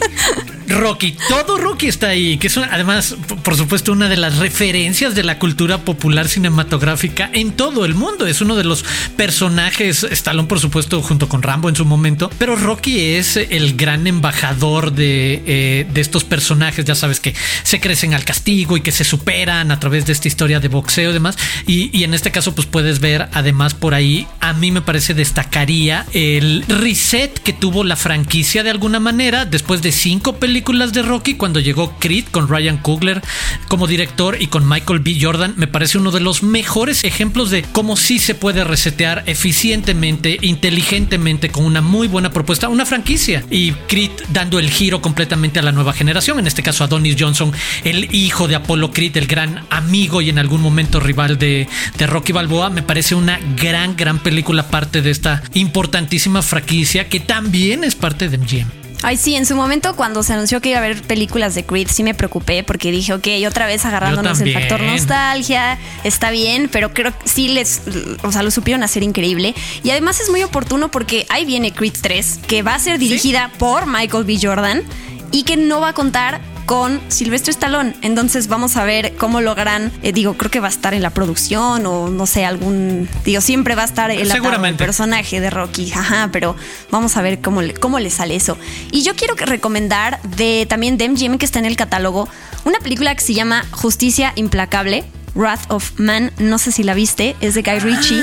Rocky. 0.67 1.17
Todo 1.27 1.57
Rocky 1.57 1.87
está 1.87 2.09
ahí. 2.09 2.37
Que 2.37 2.47
es 2.47 2.55
una- 2.57 2.69
además, 2.71 3.15
por 3.43 3.55
supuesto, 3.57 3.91
una 3.91 4.07
de 4.07 4.17
las 4.17 4.37
referencias 4.37 5.15
de 5.15 5.23
la 5.23 5.39
cultura 5.39 5.79
popular 5.79 6.27
cinematográfica 6.29 7.29
en 7.33 7.51
todo 7.53 7.85
el 7.85 7.95
mundo. 7.95 8.27
Es 8.27 8.41
uno 8.41 8.55
de 8.55 8.63
los 8.63 8.85
personajes. 9.17 10.03
Stallone, 10.03 10.47
por 10.47 10.59
supuesto, 10.59 11.01
junto 11.01 11.27
con 11.27 11.41
Rambo 11.41 11.69
en 11.69 11.75
su 11.75 11.85
momento. 11.85 12.29
Pero 12.37 12.55
Rocky 12.55 12.99
es 13.15 13.35
el 13.37 13.75
gran 13.75 14.07
embajador 14.07 14.93
de, 14.93 15.43
eh, 15.45 15.87
de 15.91 16.01
estos 16.01 16.23
personajes. 16.23 16.85
Ya 16.85 16.95
sabes 16.95 17.19
que 17.19 17.33
se 17.63 17.79
crecen 17.79 18.13
al 18.13 18.23
castigo 18.23 18.77
y 18.77 18.81
que 18.81 18.91
se 18.91 19.03
superan 19.03 19.71
a 19.71 19.79
través 19.79 20.05
de 20.05 20.13
esta 20.13 20.27
historia 20.27 20.59
de 20.59 20.67
boxeo 20.67 21.09
y 21.09 21.13
demás. 21.13 21.37
Y, 21.67 21.89
y 21.97 22.03
en 22.03 22.13
este 22.13 22.31
caso, 22.31 22.53
pues 22.55 22.67
puedes 22.67 22.99
ver, 22.99 23.27
además, 23.33 23.73
por 23.73 23.93
ahí, 23.93 24.27
a 24.39 24.53
mí 24.53 24.71
me 24.71 24.81
parece 24.81 25.13
destacaría 25.13 26.05
el 26.13 26.63
reset 26.99 27.39
que 27.39 27.53
tuvo 27.53 27.85
la 27.85 27.95
franquicia 27.95 28.61
de 28.61 28.71
alguna 28.71 28.99
manera 28.99 29.45
después 29.45 29.81
de 29.81 29.93
cinco 29.93 30.35
películas 30.35 30.91
de 30.91 31.01
Rocky 31.01 31.35
cuando 31.35 31.61
llegó 31.61 31.97
Creed 31.97 32.25
con 32.25 32.49
Ryan 32.49 32.77
Coogler 32.77 33.21
como 33.69 33.87
director 33.87 34.35
y 34.37 34.47
con 34.47 34.67
Michael 34.67 34.99
B. 34.99 35.17
Jordan, 35.19 35.53
me 35.55 35.67
parece 35.67 35.97
uno 35.97 36.11
de 36.11 36.19
los 36.19 36.43
mejores 36.43 37.05
ejemplos 37.05 37.51
de 37.51 37.63
cómo 37.63 37.95
sí 37.95 38.19
se 38.19 38.35
puede 38.35 38.65
resetear 38.65 39.23
eficientemente, 39.27 40.39
inteligentemente, 40.41 41.49
con 41.49 41.63
una 41.63 41.79
muy 41.79 42.09
buena 42.09 42.31
propuesta, 42.31 42.67
una 42.67 42.85
franquicia. 42.85 43.45
Y 43.49 43.71
Creed 43.87 44.11
dando 44.33 44.59
el 44.59 44.69
giro 44.69 45.01
completamente 45.01 45.59
a 45.59 45.63
la 45.63 45.71
nueva 45.71 45.93
generación, 45.93 46.37
en 46.37 46.47
este 46.47 46.63
caso 46.63 46.83
a 46.83 46.87
Adonis 46.87 47.15
Johnson, 47.17 47.53
el 47.85 48.13
hijo 48.13 48.49
de 48.49 48.55
Apollo 48.55 48.91
Creed, 48.91 49.15
el 49.15 49.27
gran 49.27 49.65
amigo 49.69 50.21
y 50.21 50.29
en 50.29 50.37
algún 50.37 50.61
momento 50.61 50.99
rival 50.99 51.39
de, 51.39 51.69
de 51.97 52.07
Rocky 52.07 52.33
Balboa, 52.33 52.69
me 52.69 52.83
parece 52.83 53.15
una 53.15 53.39
gran, 53.55 53.95
gran 53.95 54.19
película 54.19 54.67
parte 54.67 55.01
de 55.01 55.11
esta 55.11 55.41
importantísima 55.53 56.41
franquicia 56.41 56.88
que 57.07 57.19
también 57.19 57.83
es 57.83 57.95
parte 57.95 58.29
de 58.29 58.37
MGM. 58.37 58.79
Ay, 59.01 59.15
sí, 59.15 59.35
en 59.35 59.45
su 59.45 59.55
momento 59.55 59.95
cuando 59.95 60.23
se 60.23 60.33
anunció 60.33 60.59
que 60.59 60.69
iba 60.69 60.79
a 60.79 60.83
haber 60.83 61.01
películas 61.01 61.55
de 61.55 61.63
Creed, 61.65 61.87
sí 61.89 62.03
me 62.03 62.13
preocupé 62.13 62.63
porque 62.63 62.91
dije, 62.91 63.13
ok, 63.13 63.27
otra 63.47 63.65
vez 63.65 63.85
agarrándonos 63.85 64.41
el 64.41 64.53
factor 64.53 64.81
nostalgia, 64.81 65.77
está 66.03 66.31
bien, 66.31 66.67
pero 66.69 66.93
creo 66.93 67.17
que 67.17 67.29
sí 67.29 67.47
les, 67.47 67.81
o 68.23 68.31
sea, 68.31 68.43
lo 68.43 68.51
supieron 68.51 68.83
hacer 68.83 69.03
increíble. 69.03 69.55
Y 69.83 69.91
además 69.91 70.19
es 70.19 70.29
muy 70.29 70.43
oportuno 70.43 70.91
porque 70.91 71.25
ahí 71.29 71.45
viene 71.45 71.71
Creed 71.71 71.93
3, 72.01 72.41
que 72.45 72.61
va 72.61 72.75
a 72.75 72.79
ser 72.79 72.99
dirigida 72.99 73.51
por 73.57 73.85
Michael 73.85 74.25
B. 74.25 74.37
Jordan 74.41 74.83
y 75.31 75.43
que 75.43 75.55
no 75.55 75.79
va 75.79 75.89
a 75.89 75.93
contar 75.93 76.41
con 76.69 77.01
Silvestre 77.07 77.49
Stallone. 77.49 77.95
Entonces 78.03 78.47
vamos 78.47 78.77
a 78.77 78.83
ver 78.83 79.15
cómo 79.15 79.41
logran, 79.41 79.91
eh, 80.03 80.13
digo, 80.13 80.35
creo 80.35 80.51
que 80.51 80.59
va 80.59 80.67
a 80.67 80.69
estar 80.69 80.93
en 80.93 81.01
la 81.01 81.09
producción 81.09 81.83
o 81.87 82.09
no 82.11 82.27
sé, 82.27 82.45
algún, 82.45 83.09
digo, 83.25 83.41
siempre 83.41 83.73
va 83.73 83.81
a 83.81 83.85
estar 83.85 84.11
el, 84.11 84.29
el 84.29 84.75
personaje 84.75 85.39
de 85.39 85.49
Rocky, 85.49 85.91
ajá, 85.91 86.29
pero 86.31 86.55
vamos 86.91 87.17
a 87.17 87.23
ver 87.23 87.41
cómo 87.41 87.63
le, 87.63 87.73
cómo 87.73 87.97
le 87.97 88.11
sale 88.11 88.35
eso. 88.35 88.55
Y 88.91 89.01
yo 89.01 89.15
quiero 89.15 89.33
recomendar 89.33 90.21
de 90.21 90.67
también 90.69 90.99
de 90.99 91.09
MGM 91.09 91.39
que 91.39 91.45
está 91.45 91.57
en 91.57 91.65
el 91.65 91.75
catálogo 91.75 92.29
una 92.65 92.77
película 92.77 93.15
que 93.15 93.21
se 93.21 93.33
llama 93.33 93.65
Justicia 93.71 94.33
Implacable 94.35 95.05
Wrath 95.33 95.71
of 95.71 95.99
Man, 95.99 96.31
no 96.37 96.59
sé 96.59 96.71
si 96.71 96.83
la 96.83 96.93
viste, 96.93 97.35
es 97.41 97.55
de 97.55 97.63
Guy 97.63 97.79
Ritchie. 97.79 98.21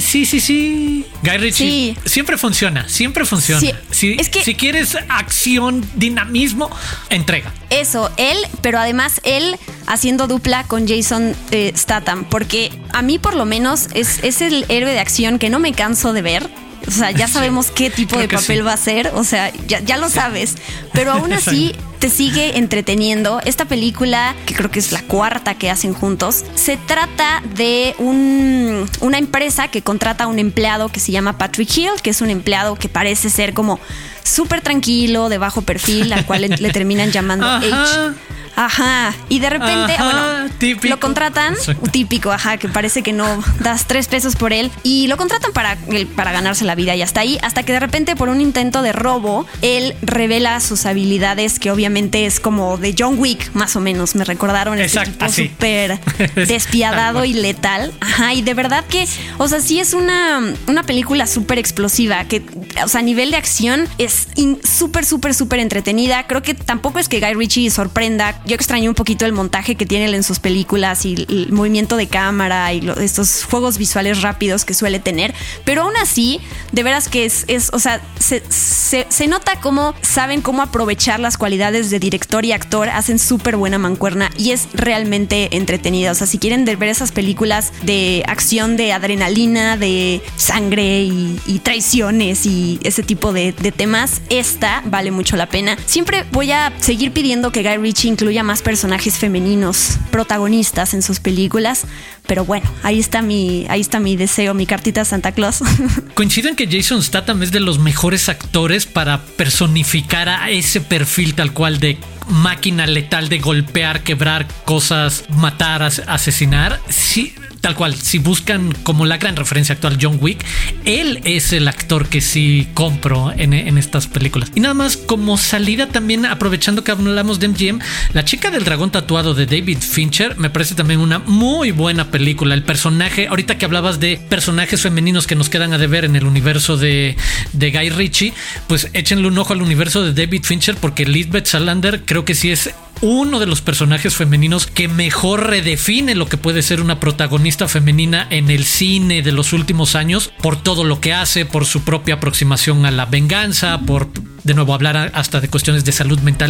Sí, 0.00 0.26
sí, 0.26 0.40
sí. 0.40 1.06
Guy 1.22 1.36
Ritchie. 1.38 1.96
Siempre 2.04 2.36
funciona, 2.38 2.88
siempre 2.88 3.24
funciona. 3.24 3.60
si, 3.90 4.12
es 4.18 4.28
que, 4.28 4.42
si 4.42 4.54
quieres 4.54 4.96
acción, 5.08 5.84
dinamismo, 5.94 6.70
entrega. 7.10 7.52
Eso, 7.70 8.10
él, 8.16 8.36
pero 8.62 8.78
además 8.78 9.20
él 9.24 9.56
haciendo 9.86 10.26
dupla 10.26 10.64
con 10.64 10.86
Jason 10.86 11.34
eh, 11.50 11.72
Statham, 11.76 12.24
porque 12.24 12.70
a 12.92 13.02
mí 13.02 13.18
por 13.18 13.34
lo 13.34 13.44
menos 13.44 13.88
es, 13.94 14.22
es 14.22 14.40
el 14.40 14.64
héroe 14.68 14.92
de 14.92 15.00
acción 15.00 15.38
que 15.38 15.50
no 15.50 15.58
me 15.58 15.72
canso 15.72 16.12
de 16.12 16.22
ver. 16.22 16.50
O 16.88 16.90
sea, 16.90 17.10
ya 17.10 17.28
sabemos 17.28 17.70
qué 17.70 17.90
tipo 17.90 18.18
de 18.18 18.28
papel 18.28 18.66
va 18.66 18.72
a 18.72 18.76
ser, 18.78 19.12
o 19.14 19.22
sea, 19.22 19.52
ya, 19.66 19.80
ya 19.80 19.98
lo 19.98 20.08
sabes. 20.08 20.54
Pero 20.94 21.12
aún 21.12 21.32
así, 21.34 21.74
te 21.98 22.08
sigue 22.08 22.56
entreteniendo. 22.58 23.40
Esta 23.44 23.66
película, 23.66 24.34
que 24.46 24.54
creo 24.54 24.70
que 24.70 24.78
es 24.78 24.90
la 24.90 25.02
cuarta 25.02 25.54
que 25.54 25.70
hacen 25.70 25.92
juntos, 25.92 26.44
se 26.54 26.78
trata 26.78 27.42
de 27.54 27.94
un, 27.98 28.88
una 29.00 29.18
empresa 29.18 29.68
que 29.68 29.82
contrata 29.82 30.24
a 30.24 30.26
un 30.28 30.38
empleado 30.38 30.88
que 30.88 31.00
se 31.00 31.12
llama 31.12 31.36
Patrick 31.36 31.76
Hill, 31.76 31.90
que 32.02 32.10
es 32.10 32.22
un 32.22 32.30
empleado 32.30 32.76
que 32.76 32.88
parece 32.88 33.28
ser 33.28 33.52
como 33.52 33.78
súper 34.22 34.62
tranquilo, 34.62 35.28
de 35.28 35.38
bajo 35.38 35.62
perfil, 35.62 36.12
al 36.12 36.24
cual 36.24 36.42
le, 36.42 36.70
terminan 36.70 37.10
llamando 37.12 37.46
H. 37.46 38.14
Ajá. 38.58 39.14
Y 39.28 39.38
de 39.38 39.50
repente, 39.50 39.94
bueno, 39.98 40.48
lo 40.82 40.98
contratan, 40.98 41.54
típico, 41.92 42.32
ajá, 42.32 42.56
que 42.56 42.68
parece 42.68 43.04
que 43.04 43.12
no 43.12 43.40
das 43.60 43.86
tres 43.86 44.08
pesos 44.08 44.34
por 44.34 44.52
él. 44.52 44.72
Y 44.82 45.06
lo 45.06 45.16
contratan 45.16 45.52
para, 45.52 45.78
para 46.16 46.32
ganarse 46.32 46.64
la 46.64 46.74
vida 46.74 46.96
y 46.96 47.02
hasta 47.02 47.20
ahí, 47.20 47.38
hasta 47.42 47.62
que 47.62 47.72
de 47.72 47.78
repente 47.78 48.16
por 48.16 48.28
un 48.28 48.40
intento 48.40 48.82
de 48.82 48.92
robo, 48.92 49.46
él 49.62 49.94
revela 50.02 50.58
sus 50.58 50.86
habilidades, 50.86 51.60
que 51.60 51.70
obviamente 51.70 52.26
es 52.26 52.40
como 52.40 52.78
de 52.78 52.96
John 52.98 53.16
Wick, 53.20 53.54
más 53.54 53.76
o 53.76 53.80
menos. 53.80 54.16
Me 54.16 54.24
recordaron 54.24 54.80
este 54.80 55.04
tipo 55.04 55.28
súper 55.28 56.00
despiadado 56.34 57.24
y 57.24 57.34
letal. 57.34 57.92
Ajá, 58.00 58.34
y 58.34 58.42
de 58.42 58.54
verdad 58.54 58.84
que, 58.86 59.06
o 59.36 59.46
sea, 59.46 59.60
sí 59.60 59.78
es 59.78 59.94
una, 59.94 60.42
una 60.66 60.82
película 60.82 61.28
súper 61.28 61.58
explosiva, 61.58 62.24
que, 62.24 62.42
o 62.82 62.88
sea, 62.88 62.98
a 63.00 63.04
nivel 63.04 63.30
de 63.30 63.36
acción 63.36 63.86
es 63.98 64.26
súper, 64.64 65.04
súper, 65.04 65.32
súper 65.32 65.60
entretenida. 65.60 66.26
Creo 66.26 66.42
que 66.42 66.54
tampoco 66.54 66.98
es 66.98 67.08
que 67.08 67.20
Guy 67.20 67.34
Ritchie 67.34 67.70
sorprenda 67.70 68.42
yo 68.48 68.54
extraño 68.54 68.90
un 68.90 68.94
poquito 68.94 69.26
el 69.26 69.32
montaje 69.32 69.76
que 69.76 69.86
tiene 69.86 70.06
en 70.06 70.22
sus 70.22 70.38
películas 70.38 71.04
y 71.04 71.26
el 71.28 71.52
movimiento 71.52 71.96
de 71.96 72.08
cámara 72.08 72.72
y 72.72 72.90
estos 73.00 73.44
juegos 73.44 73.76
visuales 73.76 74.22
rápidos 74.22 74.64
que 74.64 74.74
suele 74.74 74.98
tener, 74.98 75.34
pero 75.64 75.82
aún 75.82 75.96
así, 76.00 76.40
de 76.72 76.82
veras 76.82 77.08
que 77.08 77.26
es, 77.26 77.44
es 77.46 77.70
o 77.72 77.78
sea, 77.78 78.00
se, 78.18 78.42
se, 78.48 79.26
nota 79.28 79.60
cómo 79.60 79.94
saben 80.00 80.40
cómo 80.40 80.62
aprovechar 80.62 81.20
las 81.20 81.36
cualidades 81.36 81.90
de 81.90 81.98
director 81.98 82.44
y 82.46 82.52
actor, 82.52 82.88
hacen 82.88 83.18
súper 83.18 83.56
buena 83.56 83.76
mancuerna 83.78 84.30
y 84.38 84.52
es 84.52 84.68
realmente 84.72 85.54
entretenida. 85.54 86.12
O 86.12 86.14
sea, 86.14 86.26
si 86.26 86.38
quieren 86.38 86.64
ver 86.64 86.84
esas 86.84 87.12
películas 87.12 87.72
de 87.82 88.24
acción, 88.26 88.78
de 88.78 88.92
adrenalina, 88.92 89.76
de 89.76 90.22
sangre 90.36 91.02
y, 91.02 91.60
traiciones 91.62 92.46
y 92.46 92.78
ese 92.82 93.02
tipo 93.02 93.32
de 93.32 93.52
temas, 93.52 94.22
esta 94.30 94.82
vale 94.86 95.10
mucho 95.10 95.36
la 95.36 95.48
pena. 95.48 95.76
Siempre 95.84 96.24
voy 96.32 96.52
a 96.52 96.72
seguir 96.80 97.12
pidiendo 97.12 97.52
que 97.52 97.62
Guy 97.62 97.76
Ritchie 97.76 98.08
incluya 98.08 98.37
más 98.42 98.62
personajes 98.62 99.18
femeninos 99.18 99.98
protagonistas 100.10 100.94
en 100.94 101.02
sus 101.02 101.20
películas. 101.20 101.84
Pero 102.26 102.44
bueno, 102.44 102.70
ahí 102.82 102.98
está 102.98 103.22
mi, 103.22 103.66
ahí 103.68 103.80
está 103.80 104.00
mi 104.00 104.16
deseo, 104.16 104.54
mi 104.54 104.66
cartita 104.66 105.04
Santa 105.04 105.32
Claus. 105.32 105.60
Coincido 106.14 106.48
en 106.48 106.56
que 106.56 106.68
Jason 106.70 107.02
Statham 107.02 107.42
es 107.42 107.52
de 107.52 107.60
los 107.60 107.78
mejores 107.78 108.28
actores 108.28 108.86
para 108.86 109.22
personificar 109.22 110.28
a 110.28 110.50
ese 110.50 110.80
perfil 110.80 111.34
tal 111.34 111.52
cual 111.52 111.80
de 111.80 111.98
máquina 112.28 112.86
letal 112.86 113.28
de 113.28 113.38
golpear, 113.38 114.02
quebrar 114.02 114.46
cosas, 114.64 115.24
matar, 115.30 115.82
asesinar. 115.82 116.80
Sí, 116.88 117.34
tal 117.60 117.74
cual, 117.74 117.94
si 117.94 118.18
buscan 118.18 118.72
como 118.82 119.04
la 119.06 119.18
gran 119.18 119.36
referencia 119.36 119.74
actual 119.74 119.98
John 120.00 120.18
Wick, 120.20 120.44
él 120.84 121.20
es 121.24 121.52
el 121.52 121.68
actor 121.68 122.08
que 122.08 122.20
sí 122.20 122.68
compro 122.74 123.32
en, 123.36 123.52
estas 123.78 124.06
películas. 124.06 124.50
Y 124.54 124.60
nada 124.60 124.74
más 124.74 124.96
como 124.96 125.38
salida 125.38 125.86
también, 125.86 126.26
aprovechando 126.26 126.84
que 126.84 126.90
hablamos 126.90 127.38
de 127.40 127.48
MGM, 127.48 127.80
La 128.12 128.24
chica 128.24 128.50
del 128.50 128.64
dragón 128.64 128.90
tatuado 128.90 129.34
de 129.34 129.46
David 129.46 129.78
Fincher 129.78 130.36
me 130.36 130.50
parece 130.50 130.74
también 130.74 131.00
una 131.00 131.18
muy 131.18 131.70
buena 131.70 132.10
película. 132.10 132.54
El 132.54 132.62
personaje, 132.62 133.28
ahorita 133.28 133.58
que 133.58 133.64
hablabas 133.64 134.00
de 134.00 134.18
personajes 134.28 134.82
femeninos 134.82 135.26
que 135.26 135.34
nos 135.34 135.48
quedan 135.48 135.72
a 135.72 135.78
deber 135.78 136.04
en 136.04 136.16
el 136.16 136.24
universo 136.24 136.76
de, 136.76 137.16
de 137.52 137.70
Guy 137.70 137.90
Ritchie, 137.90 138.34
pues 138.66 138.88
échenle 138.92 139.28
un 139.28 139.38
ojo 139.38 139.52
al 139.52 139.62
universo 139.62 140.02
de 140.02 140.12
David 140.12 140.44
Fincher 140.44 140.76
porque 140.76 141.06
Lisbeth 141.06 141.46
Salander 141.46 142.02
creo 142.04 142.24
que 142.24 142.34
sí 142.34 142.50
es 142.50 142.70
uno 143.00 143.38
de 143.38 143.46
los 143.46 143.60
personajes 143.60 144.14
femeninos 144.14 144.66
que 144.66 144.88
mejor 144.88 145.48
redefine 145.48 146.14
lo 146.14 146.26
que 146.26 146.36
puede 146.36 146.62
ser 146.62 146.80
una 146.80 147.00
protagonista 147.00 147.68
femenina 147.68 148.26
en 148.30 148.50
el 148.50 148.64
cine 148.64 149.22
de 149.22 149.32
los 149.32 149.52
últimos 149.52 149.94
años 149.94 150.32
por 150.42 150.60
todo 150.60 150.84
lo 150.84 151.00
que 151.00 151.12
hace, 151.12 151.46
por 151.46 151.64
su 151.64 151.82
propia 151.82 152.14
aproximación 152.14 152.86
a 152.86 152.90
la 152.90 153.06
venganza, 153.06 153.80
por 153.80 154.08
de 154.48 154.54
nuevo 154.54 154.74
hablar 154.74 155.12
hasta 155.14 155.40
de 155.40 155.48
cuestiones 155.48 155.84
de 155.84 155.92
salud 155.92 156.18
mental. 156.20 156.48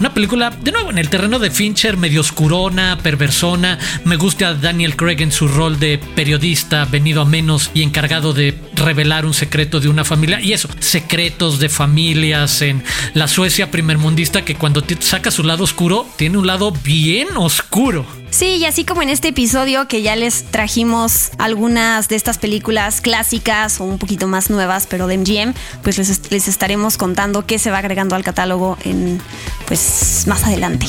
Una 0.00 0.14
película, 0.14 0.50
de 0.50 0.72
nuevo, 0.72 0.90
en 0.90 0.96
el 0.98 1.10
terreno 1.10 1.38
de 1.38 1.50
Fincher, 1.50 1.98
medio 1.98 2.22
oscurona, 2.22 2.98
perversona. 3.02 3.78
Me 4.04 4.16
gusta 4.16 4.54
Daniel 4.54 4.96
Craig 4.96 5.20
en 5.20 5.30
su 5.30 5.46
rol 5.46 5.78
de 5.78 5.98
periodista, 5.98 6.86
venido 6.86 7.20
a 7.20 7.26
menos 7.26 7.70
y 7.74 7.82
encargado 7.82 8.32
de 8.32 8.58
revelar 8.74 9.26
un 9.26 9.34
secreto 9.34 9.80
de 9.80 9.88
una 9.88 10.04
familia. 10.04 10.40
Y 10.40 10.54
eso, 10.54 10.68
secretos 10.80 11.58
de 11.58 11.68
familias 11.68 12.62
en 12.62 12.82
la 13.12 13.28
Suecia 13.28 13.70
primermundista 13.70 14.44
que 14.44 14.54
cuando 14.54 14.82
saca 15.00 15.30
su 15.30 15.42
lado 15.42 15.64
oscuro, 15.64 16.06
tiene 16.16 16.38
un 16.38 16.46
lado 16.46 16.72
bien 16.72 17.28
oscuro. 17.36 18.23
Sí, 18.34 18.56
y 18.56 18.64
así 18.64 18.84
como 18.84 19.00
en 19.00 19.10
este 19.10 19.28
episodio 19.28 19.86
que 19.86 20.02
ya 20.02 20.16
les 20.16 20.42
trajimos 20.42 21.30
algunas 21.38 22.08
de 22.08 22.16
estas 22.16 22.36
películas 22.38 23.00
clásicas 23.00 23.80
o 23.80 23.84
un 23.84 23.96
poquito 23.96 24.26
más 24.26 24.50
nuevas, 24.50 24.88
pero 24.88 25.06
de 25.06 25.18
MGM, 25.18 25.54
pues 25.84 25.98
les, 25.98 26.32
les 26.32 26.48
estaremos 26.48 26.96
contando 26.96 27.46
qué 27.46 27.60
se 27.60 27.70
va 27.70 27.78
agregando 27.78 28.16
al 28.16 28.24
catálogo 28.24 28.76
en 28.82 29.22
pues 29.68 30.24
más 30.26 30.42
adelante. 30.42 30.86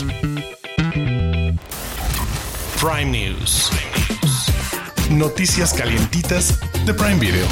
Prime 2.81 3.05
News. 3.11 3.69
Noticias 5.11 5.71
calientitas 5.71 6.57
de 6.83 6.95
Prime 6.95 7.19
Video. 7.19 7.45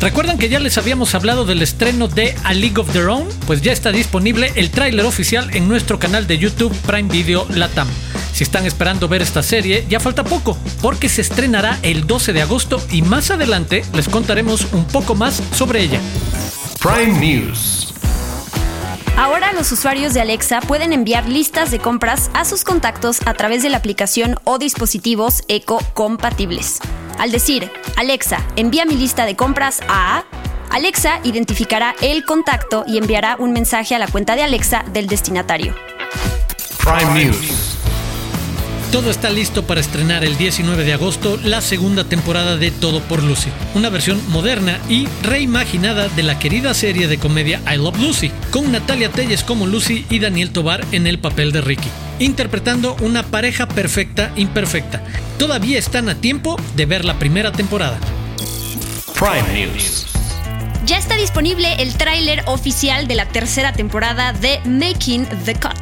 ¿Recuerdan 0.00 0.38
que 0.38 0.48
ya 0.48 0.60
les 0.60 0.78
habíamos 0.78 1.16
hablado 1.16 1.44
del 1.44 1.60
estreno 1.60 2.06
de 2.06 2.36
A 2.44 2.54
League 2.54 2.78
of 2.78 2.92
Their 2.92 3.08
Own? 3.08 3.28
Pues 3.46 3.62
ya 3.62 3.72
está 3.72 3.90
disponible 3.90 4.52
el 4.54 4.70
tráiler 4.70 5.04
oficial 5.04 5.50
en 5.54 5.66
nuestro 5.66 5.98
canal 5.98 6.28
de 6.28 6.38
YouTube 6.38 6.72
Prime 6.86 7.08
Video 7.08 7.46
Latam. 7.50 7.88
Si 8.32 8.44
están 8.44 8.64
esperando 8.64 9.08
ver 9.08 9.22
esta 9.22 9.42
serie, 9.42 9.84
ya 9.88 9.98
falta 9.98 10.22
poco, 10.22 10.56
porque 10.80 11.08
se 11.08 11.20
estrenará 11.22 11.80
el 11.82 12.06
12 12.06 12.32
de 12.32 12.42
agosto 12.42 12.80
y 12.92 13.02
más 13.02 13.32
adelante 13.32 13.82
les 13.92 14.08
contaremos 14.08 14.68
un 14.72 14.84
poco 14.84 15.16
más 15.16 15.42
sobre 15.52 15.82
ella. 15.82 16.00
Prime 16.80 17.18
News. 17.18 17.92
Ahora 19.16 19.52
los 19.52 19.72
usuarios 19.72 20.14
de 20.14 20.20
Alexa 20.20 20.60
pueden 20.60 20.92
enviar 20.92 21.28
listas 21.28 21.72
de 21.72 21.80
compras 21.80 22.30
a 22.34 22.44
sus 22.44 22.62
contactos 22.62 23.18
a 23.26 23.34
través 23.34 23.64
de 23.64 23.70
la 23.70 23.78
aplicación 23.78 24.36
o 24.44 24.58
dispositivos 24.58 25.42
eco 25.48 25.82
compatibles. 25.94 26.78
Al 27.18 27.30
decir, 27.30 27.70
Alexa, 27.96 28.44
envía 28.56 28.84
mi 28.84 28.94
lista 28.94 29.26
de 29.26 29.36
compras 29.36 29.80
a 29.88 30.24
Alexa 30.70 31.20
identificará 31.24 31.94
el 32.02 32.24
contacto 32.24 32.84
y 32.86 32.98
enviará 32.98 33.36
un 33.38 33.52
mensaje 33.52 33.94
a 33.94 33.98
la 33.98 34.06
cuenta 34.06 34.36
de 34.36 34.42
Alexa 34.42 34.84
del 34.92 35.06
destinatario. 35.06 35.74
Prime 36.84 37.24
News. 37.24 37.77
Todo 38.92 39.10
está 39.10 39.28
listo 39.28 39.66
para 39.66 39.82
estrenar 39.82 40.24
el 40.24 40.38
19 40.38 40.82
de 40.82 40.94
agosto 40.94 41.38
la 41.44 41.60
segunda 41.60 42.04
temporada 42.04 42.56
de 42.56 42.70
Todo 42.70 43.02
por 43.02 43.22
Lucy, 43.22 43.50
una 43.74 43.90
versión 43.90 44.18
moderna 44.30 44.80
y 44.88 45.06
reimaginada 45.22 46.08
de 46.08 46.22
la 46.22 46.38
querida 46.38 46.72
serie 46.72 47.06
de 47.06 47.18
comedia 47.18 47.60
I 47.70 47.76
Love 47.76 48.00
Lucy, 48.00 48.32
con 48.50 48.72
Natalia 48.72 49.10
Telles 49.10 49.44
como 49.44 49.66
Lucy 49.66 50.06
y 50.08 50.20
Daniel 50.20 50.52
Tobar 50.52 50.86
en 50.92 51.06
el 51.06 51.18
papel 51.18 51.52
de 51.52 51.60
Ricky, 51.60 51.90
interpretando 52.18 52.96
una 53.00 53.24
pareja 53.24 53.68
perfecta 53.68 54.32
imperfecta. 54.36 55.02
Todavía 55.38 55.78
están 55.78 56.08
a 56.08 56.14
tiempo 56.14 56.58
de 56.74 56.86
ver 56.86 57.04
la 57.04 57.18
primera 57.18 57.52
temporada. 57.52 57.98
Prime 59.14 59.66
News. 59.66 60.06
Ya 60.86 60.96
está 60.96 61.16
disponible 61.16 61.74
el 61.82 61.94
tráiler 61.98 62.42
oficial 62.46 63.06
de 63.06 63.16
la 63.16 63.26
tercera 63.26 63.74
temporada 63.74 64.32
de 64.32 64.58
Making 64.64 65.26
the 65.44 65.54
Cut, 65.54 65.76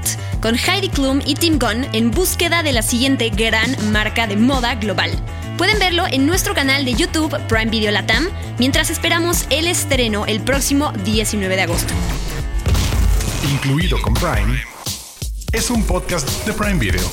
con 0.47 0.55
Heidi 0.55 0.91
Klum 0.91 1.21
y 1.27 1.35
Tim 1.35 1.59
Gunn 1.59 1.89
en 1.93 2.13
búsqueda 2.13 2.63
de 2.63 2.71
la 2.71 2.83
siguiente 2.83 3.31
gran 3.31 3.91
marca 3.91 4.29
de 4.29 4.37
moda 4.37 4.77
global. 4.77 5.11
Pueden 5.59 5.81
verlo 5.81 6.05
en 6.09 6.25
nuestro 6.25 6.55
canal 6.55 6.85
de 6.85 6.95
YouTube 6.95 7.37
Prime 7.49 7.67
Video 7.69 7.91
Latam, 7.91 8.29
mientras 8.57 8.91
esperamos 8.91 9.45
el 9.51 9.67
estreno 9.67 10.25
el 10.25 10.41
próximo 10.41 10.93
19 11.05 11.57
de 11.57 11.63
agosto. 11.63 11.93
Incluido 13.51 14.01
con 14.01 14.15
Prime. 14.15 14.63
Es 15.51 15.69
un 15.69 15.83
podcast 15.83 16.29
de 16.47 16.53
Prime 16.53 16.79
Video. 16.79 17.11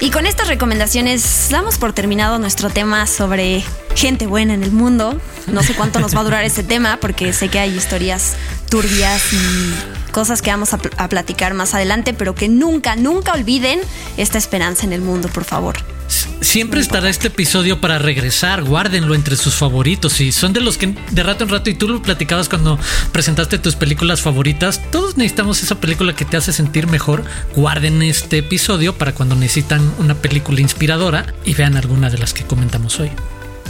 Y 0.00 0.10
con 0.10 0.24
estas 0.24 0.48
recomendaciones 0.48 1.48
damos 1.50 1.76
por 1.76 1.92
terminado 1.92 2.38
nuestro 2.38 2.70
tema 2.70 3.06
sobre 3.06 3.62
gente 3.94 4.26
buena 4.26 4.54
en 4.54 4.62
el 4.62 4.72
mundo. 4.72 5.20
No 5.48 5.62
sé 5.62 5.74
cuánto 5.74 6.00
nos 6.00 6.16
va 6.16 6.20
a 6.20 6.24
durar 6.24 6.44
ese 6.46 6.62
tema 6.62 6.96
porque 6.98 7.34
sé 7.34 7.50
que 7.50 7.58
hay 7.58 7.76
historias 7.76 8.36
turbias 8.70 9.34
y 9.34 9.99
cosas 10.10 10.42
que 10.42 10.50
vamos 10.50 10.74
a, 10.74 10.78
pl- 10.78 10.94
a 10.96 11.08
platicar 11.08 11.54
más 11.54 11.74
adelante, 11.74 12.14
pero 12.14 12.34
que 12.34 12.48
nunca, 12.48 12.96
nunca 12.96 13.32
olviden 13.32 13.80
esta 14.16 14.38
esperanza 14.38 14.84
en 14.86 14.92
el 14.92 15.00
mundo, 15.00 15.28
por 15.28 15.44
favor. 15.44 15.76
Siempre 16.40 16.80
estará 16.80 17.08
este 17.08 17.28
episodio 17.28 17.80
para 17.80 17.98
regresar, 17.98 18.64
guárdenlo 18.64 19.14
entre 19.14 19.36
sus 19.36 19.54
favoritos. 19.54 20.20
Y 20.20 20.32
son 20.32 20.52
de 20.52 20.60
los 20.60 20.76
que 20.76 20.96
de 21.10 21.22
rato 21.22 21.44
en 21.44 21.50
rato, 21.50 21.70
y 21.70 21.74
tú 21.74 21.86
lo 21.86 22.02
platicabas 22.02 22.48
cuando 22.48 22.78
presentaste 23.12 23.58
tus 23.58 23.76
películas 23.76 24.20
favoritas, 24.20 24.80
todos 24.90 25.16
necesitamos 25.16 25.62
esa 25.62 25.76
película 25.76 26.16
que 26.16 26.24
te 26.24 26.36
hace 26.36 26.52
sentir 26.52 26.88
mejor. 26.88 27.22
Guarden 27.54 28.02
este 28.02 28.38
episodio 28.38 28.96
para 28.96 29.12
cuando 29.12 29.36
necesitan 29.36 29.94
una 29.98 30.14
película 30.14 30.60
inspiradora 30.60 31.32
y 31.44 31.54
vean 31.54 31.76
alguna 31.76 32.10
de 32.10 32.18
las 32.18 32.34
que 32.34 32.44
comentamos 32.44 32.98
hoy. 32.98 33.10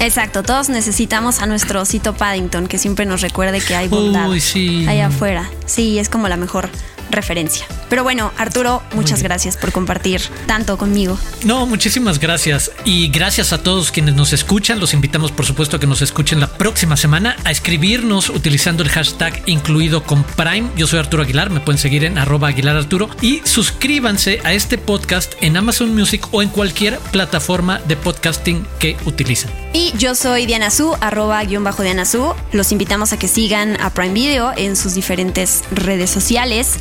Exacto, 0.00 0.42
todos 0.42 0.70
necesitamos 0.70 1.40
a 1.42 1.46
nuestro 1.46 1.82
osito 1.82 2.14
Paddington 2.14 2.68
que 2.68 2.78
siempre 2.78 3.04
nos 3.04 3.20
recuerde 3.20 3.60
que 3.60 3.76
hay 3.76 3.86
bondad 3.86 4.30
Uy, 4.30 4.40
sí. 4.40 4.86
allá 4.88 5.08
afuera. 5.08 5.50
Sí, 5.66 5.98
es 5.98 6.08
como 6.08 6.26
la 6.26 6.38
mejor 6.38 6.70
referencia. 7.10 7.66
Pero 7.88 8.02
bueno, 8.02 8.32
Arturo, 8.38 8.82
muchas 8.94 9.22
gracias 9.22 9.56
por 9.56 9.72
compartir 9.72 10.22
tanto 10.46 10.78
conmigo. 10.78 11.18
No, 11.44 11.66
muchísimas 11.66 12.18
gracias. 12.18 12.70
Y 12.84 13.08
gracias 13.08 13.52
a 13.52 13.62
todos 13.62 13.90
quienes 13.90 14.14
nos 14.14 14.32
escuchan. 14.32 14.80
Los 14.80 14.94
invitamos, 14.94 15.32
por 15.32 15.44
supuesto, 15.44 15.76
a 15.76 15.80
que 15.80 15.86
nos 15.86 16.02
escuchen 16.02 16.40
la 16.40 16.46
próxima 16.46 16.96
semana, 16.96 17.36
a 17.44 17.50
escribirnos 17.50 18.30
utilizando 18.30 18.82
el 18.82 18.88
hashtag 18.88 19.42
incluido 19.46 20.04
con 20.04 20.22
Prime. 20.22 20.70
Yo 20.76 20.86
soy 20.86 21.00
Arturo 21.00 21.24
Aguilar, 21.24 21.50
me 21.50 21.60
pueden 21.60 21.78
seguir 21.78 22.04
en 22.04 22.16
arroba 22.16 22.48
Aguilar 22.48 22.76
Arturo. 22.76 23.10
Y 23.20 23.42
suscríbanse 23.44 24.40
a 24.44 24.52
este 24.52 24.78
podcast 24.78 25.34
en 25.40 25.56
Amazon 25.56 25.94
Music 25.94 26.26
o 26.30 26.42
en 26.42 26.48
cualquier 26.48 26.98
plataforma 27.10 27.80
de 27.80 27.96
podcasting 27.96 28.66
que 28.78 28.96
utilicen. 29.04 29.50
Y 29.72 29.92
yo 29.96 30.14
soy 30.14 30.46
Diana 30.46 30.70
Su, 30.70 30.96
arroba 31.00 31.42
guion 31.44 31.62
bajo 31.62 31.82
Diana 31.82 32.04
Su. 32.04 32.34
Los 32.52 32.72
invitamos 32.72 33.12
a 33.12 33.18
que 33.18 33.28
sigan 33.28 33.80
a 33.80 33.90
Prime 33.90 34.14
Video 34.14 34.52
en 34.56 34.76
sus 34.76 34.94
diferentes 34.94 35.62
redes 35.70 36.10
sociales. 36.10 36.78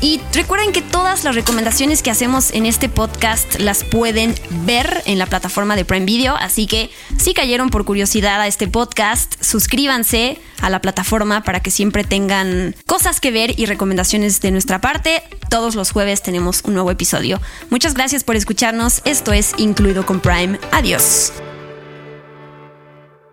Y 0.00 0.20
recuerden 0.32 0.72
que 0.72 0.82
todas 0.82 1.22
las 1.22 1.36
recomendaciones 1.36 2.02
que 2.02 2.10
hacemos 2.10 2.50
en 2.50 2.66
este 2.66 2.88
podcast 2.88 3.60
las 3.60 3.84
pueden 3.84 4.34
ver 4.64 5.00
en 5.06 5.16
la 5.18 5.26
plataforma 5.26 5.76
de 5.76 5.84
Prime 5.84 6.04
Video. 6.04 6.34
Así 6.34 6.66
que 6.66 6.90
si 7.18 7.34
cayeron 7.34 7.70
por 7.70 7.84
curiosidad 7.84 8.40
a 8.40 8.48
este 8.48 8.66
podcast, 8.66 9.40
suscríbanse 9.40 10.40
a 10.60 10.70
la 10.70 10.80
plataforma 10.80 11.44
para 11.44 11.60
que 11.60 11.70
siempre 11.70 12.02
tengan 12.02 12.74
cosas 12.86 13.20
que 13.20 13.30
ver 13.30 13.56
y 13.56 13.66
recomendaciones 13.66 14.40
de 14.40 14.50
nuestra 14.50 14.80
parte. 14.80 15.22
Todos 15.48 15.76
los 15.76 15.92
jueves 15.92 16.20
tenemos 16.20 16.62
un 16.64 16.74
nuevo 16.74 16.90
episodio. 16.90 17.40
Muchas 17.70 17.94
gracias 17.94 18.24
por 18.24 18.34
escucharnos. 18.34 19.02
Esto 19.04 19.32
es 19.32 19.54
Incluido 19.56 20.04
con 20.04 20.18
Prime. 20.18 20.58
Adiós. 20.72 21.32